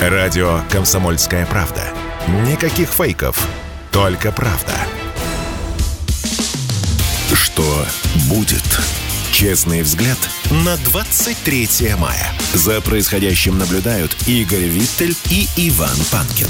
[0.01, 1.84] Радио «Комсомольская правда».
[2.47, 3.47] Никаких фейков,
[3.91, 4.74] только правда.
[7.34, 7.86] Что
[8.30, 8.63] будет?
[9.32, 10.18] Честный взгляд
[10.66, 12.34] на 23 мая.
[12.53, 16.47] За происходящим наблюдают Игорь Виттель и Иван Панкин.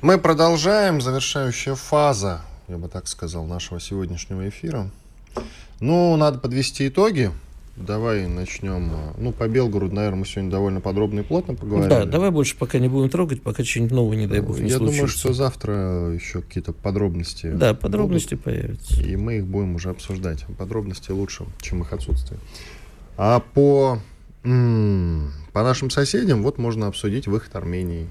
[0.00, 1.00] Мы продолжаем.
[1.00, 4.90] Завершающая фаза, я бы так сказал, нашего сегодняшнего эфира.
[5.80, 7.32] Ну, надо подвести итоги.
[7.76, 8.92] Давай начнем.
[9.18, 11.88] Ну, по Белгороду, наверное, мы сегодня довольно подробно и плотно поговорили.
[11.88, 14.76] Да, давай больше пока не будем трогать, пока что-нибудь новое, не дай бог, не Я
[14.78, 14.96] случится.
[14.98, 15.74] думаю, что завтра
[16.12, 17.50] еще какие-то подробности.
[17.52, 19.02] Да, подробности будут, появятся.
[19.02, 20.44] и мы их будем уже обсуждать.
[20.58, 22.40] Подробности лучше, чем их отсутствие.
[23.16, 24.00] А по,
[24.42, 28.08] по нашим соседям вот можно обсудить выход Армении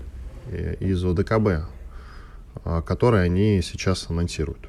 [0.50, 1.68] э, из ОДКБ,
[2.66, 4.68] а, который они сейчас анонсируют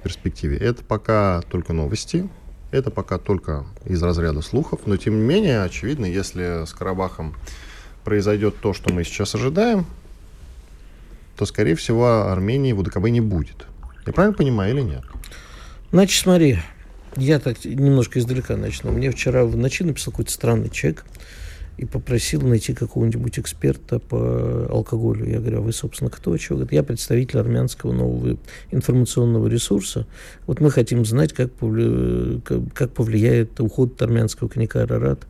[0.00, 0.56] в перспективе.
[0.58, 2.28] Это пока только новости,
[2.70, 7.34] это пока только из разряда слухов, но тем не менее, очевидно, если с Карабахом
[8.04, 9.86] произойдет то, что мы сейчас ожидаем,
[11.36, 13.66] то, скорее всего, Армении в УДКБ не будет.
[14.06, 15.04] Я правильно понимаю или нет?
[15.92, 16.58] Значит, смотри,
[17.16, 18.90] я так немножко издалека начну.
[18.90, 21.04] Мне вчера в ночи написал какой-то странный человек
[21.78, 25.28] и попросил найти какого-нибудь эксперта по алкоголю.
[25.28, 26.36] Я говорю, а вы, собственно, кто?
[26.36, 26.56] Чего?
[26.58, 28.36] Говорит, я представитель армянского нового
[28.70, 30.06] информационного ресурса.
[30.46, 32.40] Вот мы хотим знать, как, повли...
[32.74, 35.26] как повлияет уход армянского коньяка «Арарат»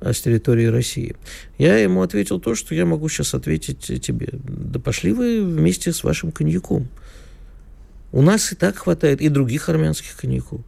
[0.00, 1.16] с территории России.
[1.58, 4.28] Я ему ответил то, что я могу сейчас ответить тебе.
[4.32, 6.88] Да пошли вы вместе с вашим коньяком.
[8.12, 10.60] У нас и так хватает и других армянских коньяков.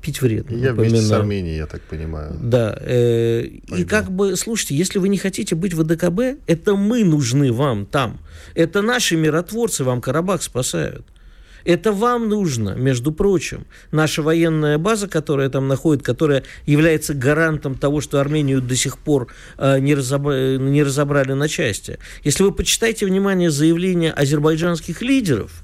[0.00, 0.56] Пить вредно.
[0.56, 2.36] Я вместе с Арменией, я так понимаю.
[2.40, 2.76] Да.
[2.80, 7.52] Э, и как бы, слушайте, если вы не хотите быть в ДКБ, это мы нужны
[7.52, 8.20] вам там.
[8.54, 11.04] Это наши миротворцы вам Карабах спасают.
[11.64, 18.00] Это вам нужно, между прочим, наша военная база, которая там находится, которая является гарантом того,
[18.00, 19.28] что Армению до сих пор
[19.58, 20.56] э, не, разобра...
[20.56, 21.98] не разобрали на части.
[22.24, 25.62] Если вы почитаете внимание заявления азербайджанских лидеров,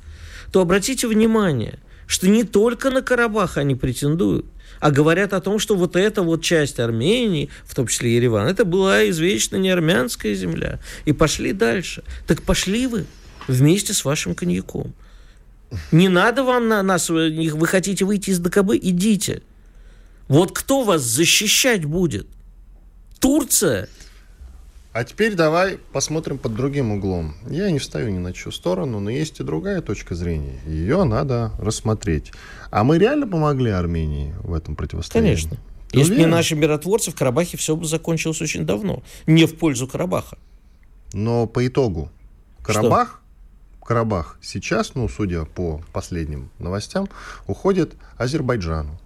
[0.52, 4.46] то обратите внимание, что не только на Карабах они претендуют,
[4.80, 8.64] а говорят о том, что вот эта вот часть Армении, в том числе Ереван, это
[8.64, 10.78] была извечно не армянская земля.
[11.04, 12.02] И пошли дальше.
[12.26, 13.06] Так пошли вы
[13.48, 14.94] вместе с вашим коньяком.
[15.90, 19.42] Не надо вам на нас, вы хотите выйти из ДКБ, идите.
[20.28, 22.26] Вот кто вас защищать будет?
[23.20, 23.88] Турция?
[24.94, 27.34] А теперь давай посмотрим под другим углом.
[27.48, 30.60] Я не встаю ни на чью сторону, но есть и другая точка зрения.
[30.66, 32.30] Ее надо рассмотреть.
[32.70, 35.30] А мы реально помогли Армении в этом противостоянии?
[35.30, 35.56] Конечно.
[35.90, 36.28] Ты Если уверен?
[36.30, 39.02] не наши миротворцы, в Карабахе все бы закончилось очень давно.
[39.26, 40.38] Не в пользу Карабаха.
[41.12, 42.08] Но по итогу
[42.62, 43.20] Карабах,
[43.80, 43.84] Что?
[43.86, 47.08] Карабах сейчас, ну, судя по последним новостям,
[47.48, 48.96] уходит Азербайджану.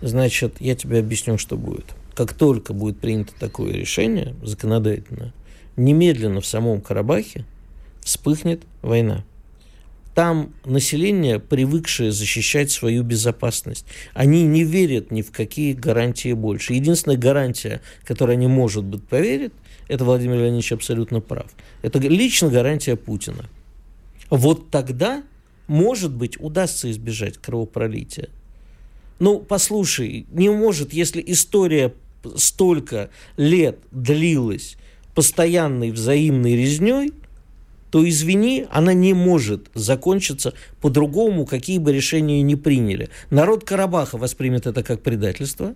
[0.00, 5.32] Значит, я тебе объясню, что будет как только будет принято такое решение законодательно,
[5.76, 7.44] немедленно в самом Карабахе
[8.00, 9.24] вспыхнет война.
[10.14, 16.74] Там население, привыкшее защищать свою безопасность, они не верят ни в какие гарантии больше.
[16.74, 19.52] Единственная гарантия, которая они, может быть, поверят,
[19.88, 21.50] это Владимир Леонидович абсолютно прав.
[21.82, 23.50] Это лично гарантия Путина.
[24.30, 25.24] Вот тогда,
[25.66, 28.28] может быть, удастся избежать кровопролития.
[29.18, 31.92] Ну, послушай, не может, если история
[32.36, 34.76] столько лет длилась
[35.14, 37.12] постоянной взаимной резней,
[37.90, 43.08] то, извини, она не может закончиться по-другому, какие бы решения ни приняли.
[43.30, 45.74] Народ Карабаха воспримет это как предательство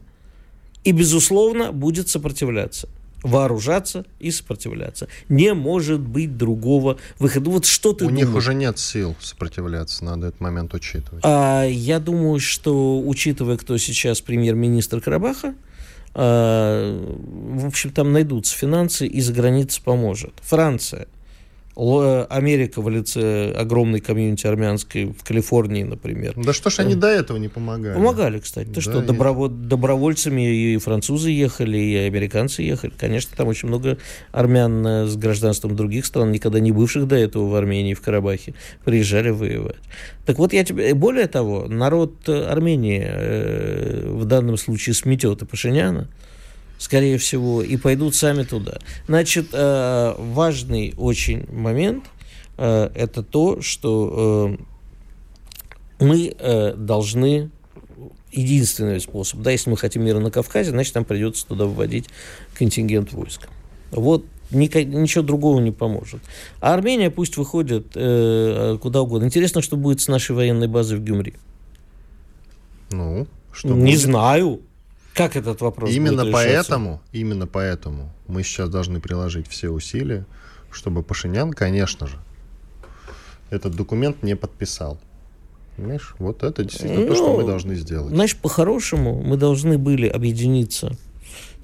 [0.82, 2.88] и, безусловно, будет сопротивляться
[3.22, 5.08] вооружаться и сопротивляться.
[5.28, 7.50] Не может быть другого выхода.
[7.50, 8.26] Вот что ты У думаешь?
[8.26, 11.22] них уже нет сил сопротивляться, надо этот момент учитывать.
[11.24, 15.54] А, я думаю, что, учитывая, кто сейчас премьер-министр Карабаха,
[16.18, 20.32] в общем, там найдутся финансы, и за границей поможет.
[20.42, 21.06] Франция,
[21.78, 26.34] Америка в лице огромной комьюнити армянской в Калифорнии, например.
[26.36, 27.94] Да что ж они до этого не помогали?
[27.94, 28.66] Помогали, кстати.
[28.66, 32.92] Ты да, что, доброво- добровольцами и французы ехали, и американцы ехали.
[32.98, 33.98] Конечно, там очень много
[34.32, 38.54] армян э, с гражданством других стран, никогда не бывших до этого в Армении, в Карабахе,
[38.84, 39.76] приезжали воевать.
[40.26, 40.94] Так вот, я тебе...
[40.94, 46.08] Более того, народ Армении э, в данном случае сметет и Пашиняна,
[46.78, 48.78] скорее всего, и пойдут сами туда.
[49.06, 52.04] Значит, э, важный очень момент
[52.56, 54.56] э, это то, что
[56.00, 57.50] э, мы должны
[58.32, 62.06] единственный способ, да, если мы хотим мира на Кавказе, значит, нам придется туда вводить
[62.56, 63.48] контингент войск.
[63.90, 66.20] Вот ничего другого не поможет.
[66.60, 69.26] А Армения пусть выходит э, куда угодно.
[69.26, 71.34] Интересно, что будет с нашей военной базой в Гюмри.
[72.90, 74.00] Ну, что Не будет?
[74.00, 74.60] знаю.
[75.18, 80.24] Как этот вопрос Именно будет поэтому, именно поэтому мы сейчас должны приложить все усилия,
[80.70, 82.18] чтобы Пашинян, конечно же,
[83.50, 85.00] этот документ не подписал.
[85.76, 86.14] Понимаешь?
[86.20, 88.14] Вот это действительно ну, то, что мы ну, должны сделать.
[88.14, 90.96] Знаешь, по-хорошему мы должны были объединиться,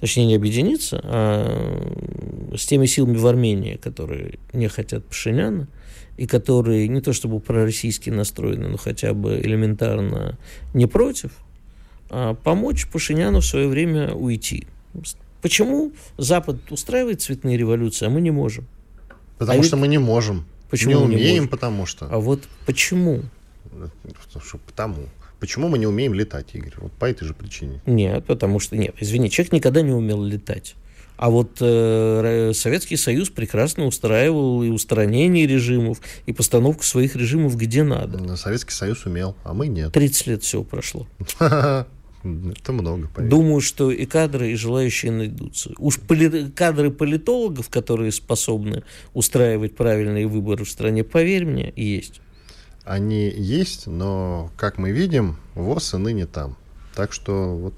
[0.01, 5.69] точнее не объединиться, а с теми силами в Армении, которые не хотят Пашиняна,
[6.17, 10.39] и которые не то чтобы пророссийски настроены, но хотя бы элементарно
[10.73, 11.33] не против,
[12.43, 14.67] помочь Пашиняну в свое время уйти.
[15.43, 18.67] Почему Запад устраивает цветные революции, а мы не можем?
[19.39, 19.81] Потому а что ведь...
[19.83, 20.47] мы не можем.
[20.71, 22.07] Почему не умеем, не потому что.
[22.11, 23.23] А вот почему?
[24.67, 25.09] Потому.
[25.41, 26.73] Почему мы не умеем летать, Игорь?
[26.79, 27.83] Вот по этой же причине.
[27.85, 28.95] Нет, потому что нет.
[29.01, 30.75] Извини, человек никогда не умел летать.
[31.17, 37.83] А вот э, Советский Союз прекрасно устраивал и устранение режимов, и постановку своих режимов где
[37.85, 38.37] надо.
[38.37, 39.93] Советский Союз умел, а мы нет.
[39.93, 41.07] 30 лет всего прошло.
[42.25, 43.31] Это много, поверь.
[43.31, 45.73] Думаю, что и кадры, и желающие найдутся.
[45.79, 52.23] Уж поли- кадры политологов, которые способны устраивать правильные выборы в стране, поверь мне, есть.
[52.85, 56.57] Они есть, но, как мы видим, ВОЗ и ныне там.
[56.95, 57.75] Так что вот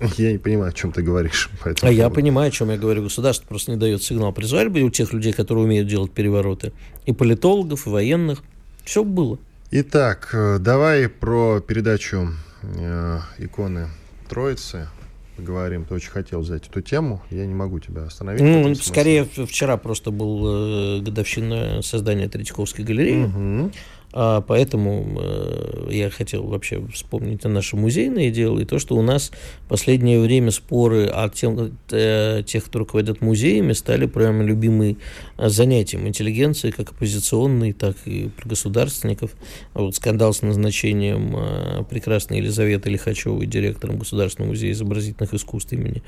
[0.18, 1.48] я не понимаю, о чем ты говоришь.
[1.60, 1.90] а поводу.
[1.90, 3.04] я понимаю, о чем я говорю.
[3.04, 4.32] Государство просто не дает сигнал.
[4.32, 6.72] Призвали бы у тех людей, которые умеют делать перевороты.
[7.06, 8.42] И политологов, и военных.
[8.84, 9.38] Все было.
[9.70, 12.28] Итак, э, давай про передачу
[12.62, 13.88] э, иконы
[14.28, 14.88] Троицы
[15.36, 15.84] поговорим.
[15.84, 17.22] Ты очень хотел взять эту тему.
[17.30, 18.42] Я не могу тебя остановить.
[18.42, 23.24] Ну, скорее, вчера просто был э, годовщина создания Третьяковской галереи.
[23.24, 23.72] Угу.
[24.12, 29.02] А поэтому э, я хотел вообще вспомнить о нашем музейное дело и то, что у
[29.02, 29.30] нас
[29.66, 34.96] в последнее время споры о тем, э, тех, кто руководят музеями, стали прямо любимым
[35.36, 39.32] занятием интеллигенции, как оппозиционной, так и государственников.
[39.74, 46.02] А вот скандал с назначением э, прекрасной Елизаветы Лихачевой директором Государственного музея изобразительных искусств имени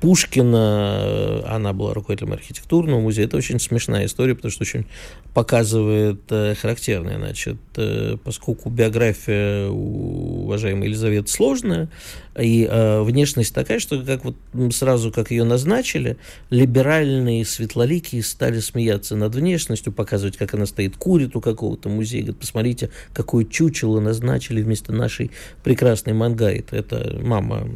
[0.00, 3.26] Пушкина, э, она была руководителем архитектурного музея.
[3.26, 4.86] Это очень смешная история, потому что очень
[5.34, 11.90] показывает э, характерное, значит, э, поскольку биография уважаемой Елизаветы сложная,
[12.38, 12.66] и
[13.02, 14.36] внешность такая, что как вот
[14.72, 16.16] сразу, как ее назначили,
[16.48, 22.22] либеральные светлоликие стали смеяться над внешностью, показывать, как она стоит, курит у какого-то музея.
[22.22, 25.32] Говорит, посмотрите, какое чучело назначили вместо нашей
[25.62, 26.72] прекрасной Мангайт.
[26.72, 27.68] Это мама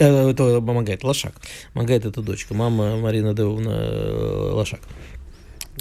[0.00, 1.34] Э, это помогает Лошак.
[1.74, 2.54] Помогает эта дочка.
[2.54, 4.80] Мама Марина Девовна э, Лошак.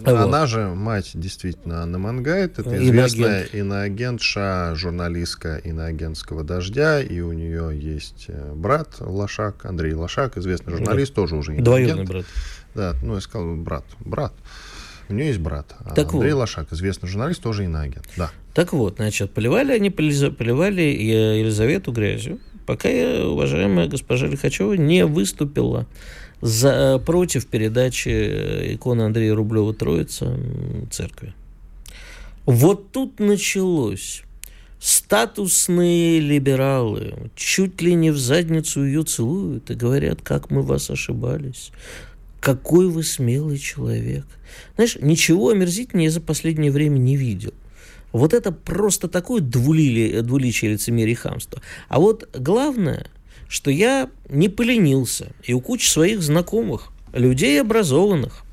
[0.04, 0.50] Она вот.
[0.50, 2.60] же мать действительно Анна Мангайт.
[2.60, 3.56] Это известная Иноагент.
[3.56, 7.02] иноагентша, журналистка иноагентского «Дождя».
[7.02, 11.22] И у нее есть э, брат Лошак, Андрей Лошак, известный журналист, да.
[11.22, 11.66] тоже уже иноагент.
[11.66, 12.26] Двоюродный брат.
[12.76, 13.86] Да, ну я сказал брат.
[14.00, 14.34] Брат.
[15.10, 15.76] У нее есть брат.
[15.80, 16.42] А так Андрей вот.
[16.42, 18.08] Лошак, известный журналист, тоже иноагент.
[18.16, 18.32] Да.
[18.54, 22.40] Так вот, значит, поливали они поливали Елизавету грязью
[22.70, 22.88] пока
[23.26, 25.88] уважаемая госпожа Лихачева не выступила
[26.40, 30.38] за, против передачи иконы Андрея Рублева «Троица»
[30.92, 31.34] церкви.
[32.46, 34.22] Вот тут началось.
[34.80, 41.72] Статусные либералы чуть ли не в задницу ее целуют и говорят, как мы вас ошибались.
[42.40, 44.26] Какой вы смелый человек.
[44.76, 47.56] Знаешь, ничего омерзительнее я за последнее время не видел–
[48.12, 51.62] вот это просто такое двулили, двуличие лицемерие и хамство.
[51.88, 53.07] А вот главное,
[53.47, 58.43] что я не поленился и у кучи своих знакомых, людей образованных,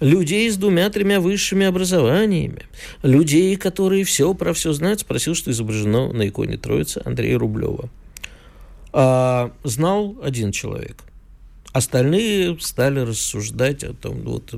[0.00, 2.66] людей с двумя-тремя высшими образованиями,
[3.02, 7.88] людей, которые все про все знают, спросил, что изображено на иконе Троицы Андрея Рублева.
[8.92, 10.96] А, знал один человек.
[11.72, 14.54] Остальные стали рассуждать о том, вот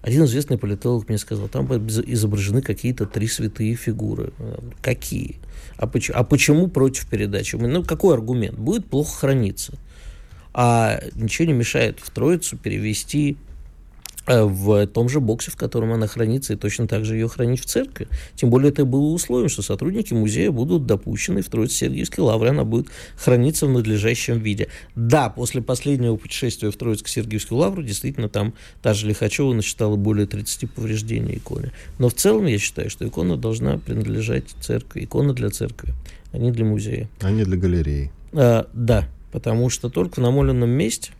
[0.00, 4.32] один известный политолог мне сказал, там изображены какие-то три святые фигуры.
[4.80, 5.36] Какие?
[5.76, 7.56] А почему, а почему против передачи?
[7.56, 8.58] Ну, какой аргумент?
[8.58, 9.74] Будет плохо храниться.
[10.54, 13.36] А ничего не мешает в Троицу перевести
[14.26, 17.66] в том же боксе, в котором она хранится, и точно так же ее хранить в
[17.66, 18.08] церкви.
[18.34, 22.88] Тем более это было условием, что сотрудники музея будут допущены в Троице-Сергиевской лавре, она будет
[23.16, 24.68] храниться в надлежащем виде.
[24.94, 30.70] Да, после последнего путешествия в Троицко-Сергиевскую лавру действительно там та же Лихачева насчитала более 30
[30.70, 31.72] повреждений иконы.
[31.98, 35.04] Но в целом я считаю, что икона должна принадлежать церкви.
[35.04, 35.94] Икона для церкви,
[36.32, 37.08] а не для музея.
[37.20, 38.10] А не для галереи.
[38.32, 41.12] А, да, потому что только в намоленном месте,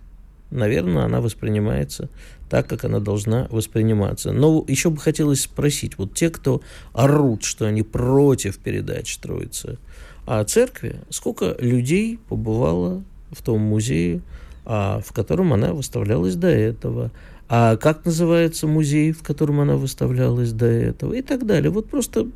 [0.51, 2.09] наверное, она воспринимается
[2.49, 4.33] так, как она должна восприниматься.
[4.33, 6.61] Но еще бы хотелось спросить, вот те, кто
[6.93, 9.79] орут, что они против передач Троицы
[10.27, 14.21] о церкви, сколько людей побывало в том музее,
[14.65, 17.11] а, в котором она выставлялась до этого?
[17.49, 21.15] А как называется музей, в котором она выставлялась до этого?
[21.15, 21.71] И так далее.
[21.71, 22.27] Вот просто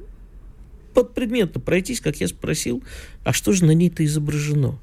[0.94, 2.82] подпредметно пройтись, как я спросил,
[3.24, 4.78] а что же на ней-то изображено?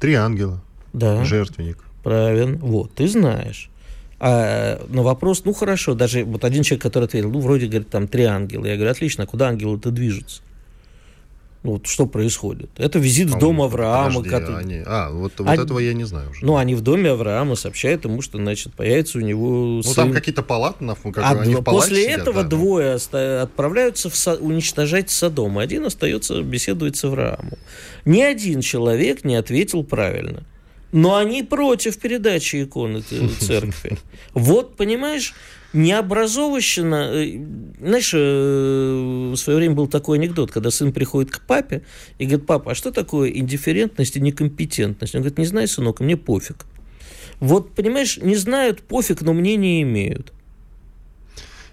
[0.00, 0.62] Три ангела.
[0.92, 1.24] Да.
[1.24, 1.78] Жертвенник.
[2.02, 2.58] Правильно.
[2.58, 3.70] Вот, ты знаешь.
[4.18, 8.08] А на вопрос, ну хорошо, даже вот один человек, который ответил, ну вроде, говорит, там
[8.08, 8.64] три ангела.
[8.64, 10.42] Я говорю, отлично, а куда ангелы-то движутся?
[11.62, 12.70] Ну, вот что происходит?
[12.78, 14.22] Это визит в дом Авраама.
[14.22, 14.60] Подожди, который...
[14.60, 14.82] они...
[14.86, 16.44] А, вот, вот Они- этого я не знаю уже.
[16.46, 19.94] Ну, они в доме Авраама сообщают ему, что, значит, появится у него Ну, сын.
[19.94, 22.48] там какие-то палаты, на как А они в после сидят, этого да.
[22.50, 25.58] двое оста- отправляются в Со- уничтожать Содом.
[25.58, 27.58] Один остается беседовать с Авраамом.
[28.04, 30.44] Ни один человек не ответил правильно.
[30.92, 33.02] Но они против передачи иконы
[33.40, 33.98] церкви.
[34.34, 35.34] Вот, понимаешь,
[35.72, 37.10] необразованщина...
[37.12, 37.38] э,
[37.80, 41.82] Знаешь, э, в свое время был такой анекдот, когда сын приходит к папе
[42.18, 45.14] и говорит, папа, а что такое индифферентность и некомпетентность?
[45.14, 46.66] Он говорит, не знаю, сынок, мне пофиг.
[47.40, 50.32] Вот, понимаешь, не знают, пофиг, но мнение имеют.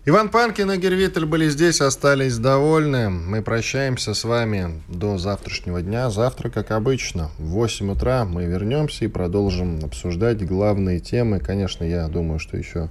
[0.05, 3.09] Иван Панкин и Игорь Виттель были здесь, остались довольны.
[3.09, 6.09] Мы прощаемся с вами до завтрашнего дня.
[6.09, 11.39] Завтра, как обычно, в 8 утра мы вернемся и продолжим обсуждать главные темы.
[11.39, 12.89] Конечно, я думаю, что еще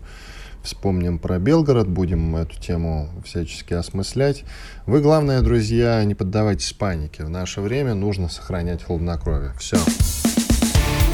[0.63, 4.45] вспомним про Белгород, будем эту тему всячески осмыслять.
[4.87, 7.25] Вы, главное, друзья, не поддавайтесь панике.
[7.25, 9.53] В наше время нужно сохранять хладнокровие.
[9.59, 9.77] Все.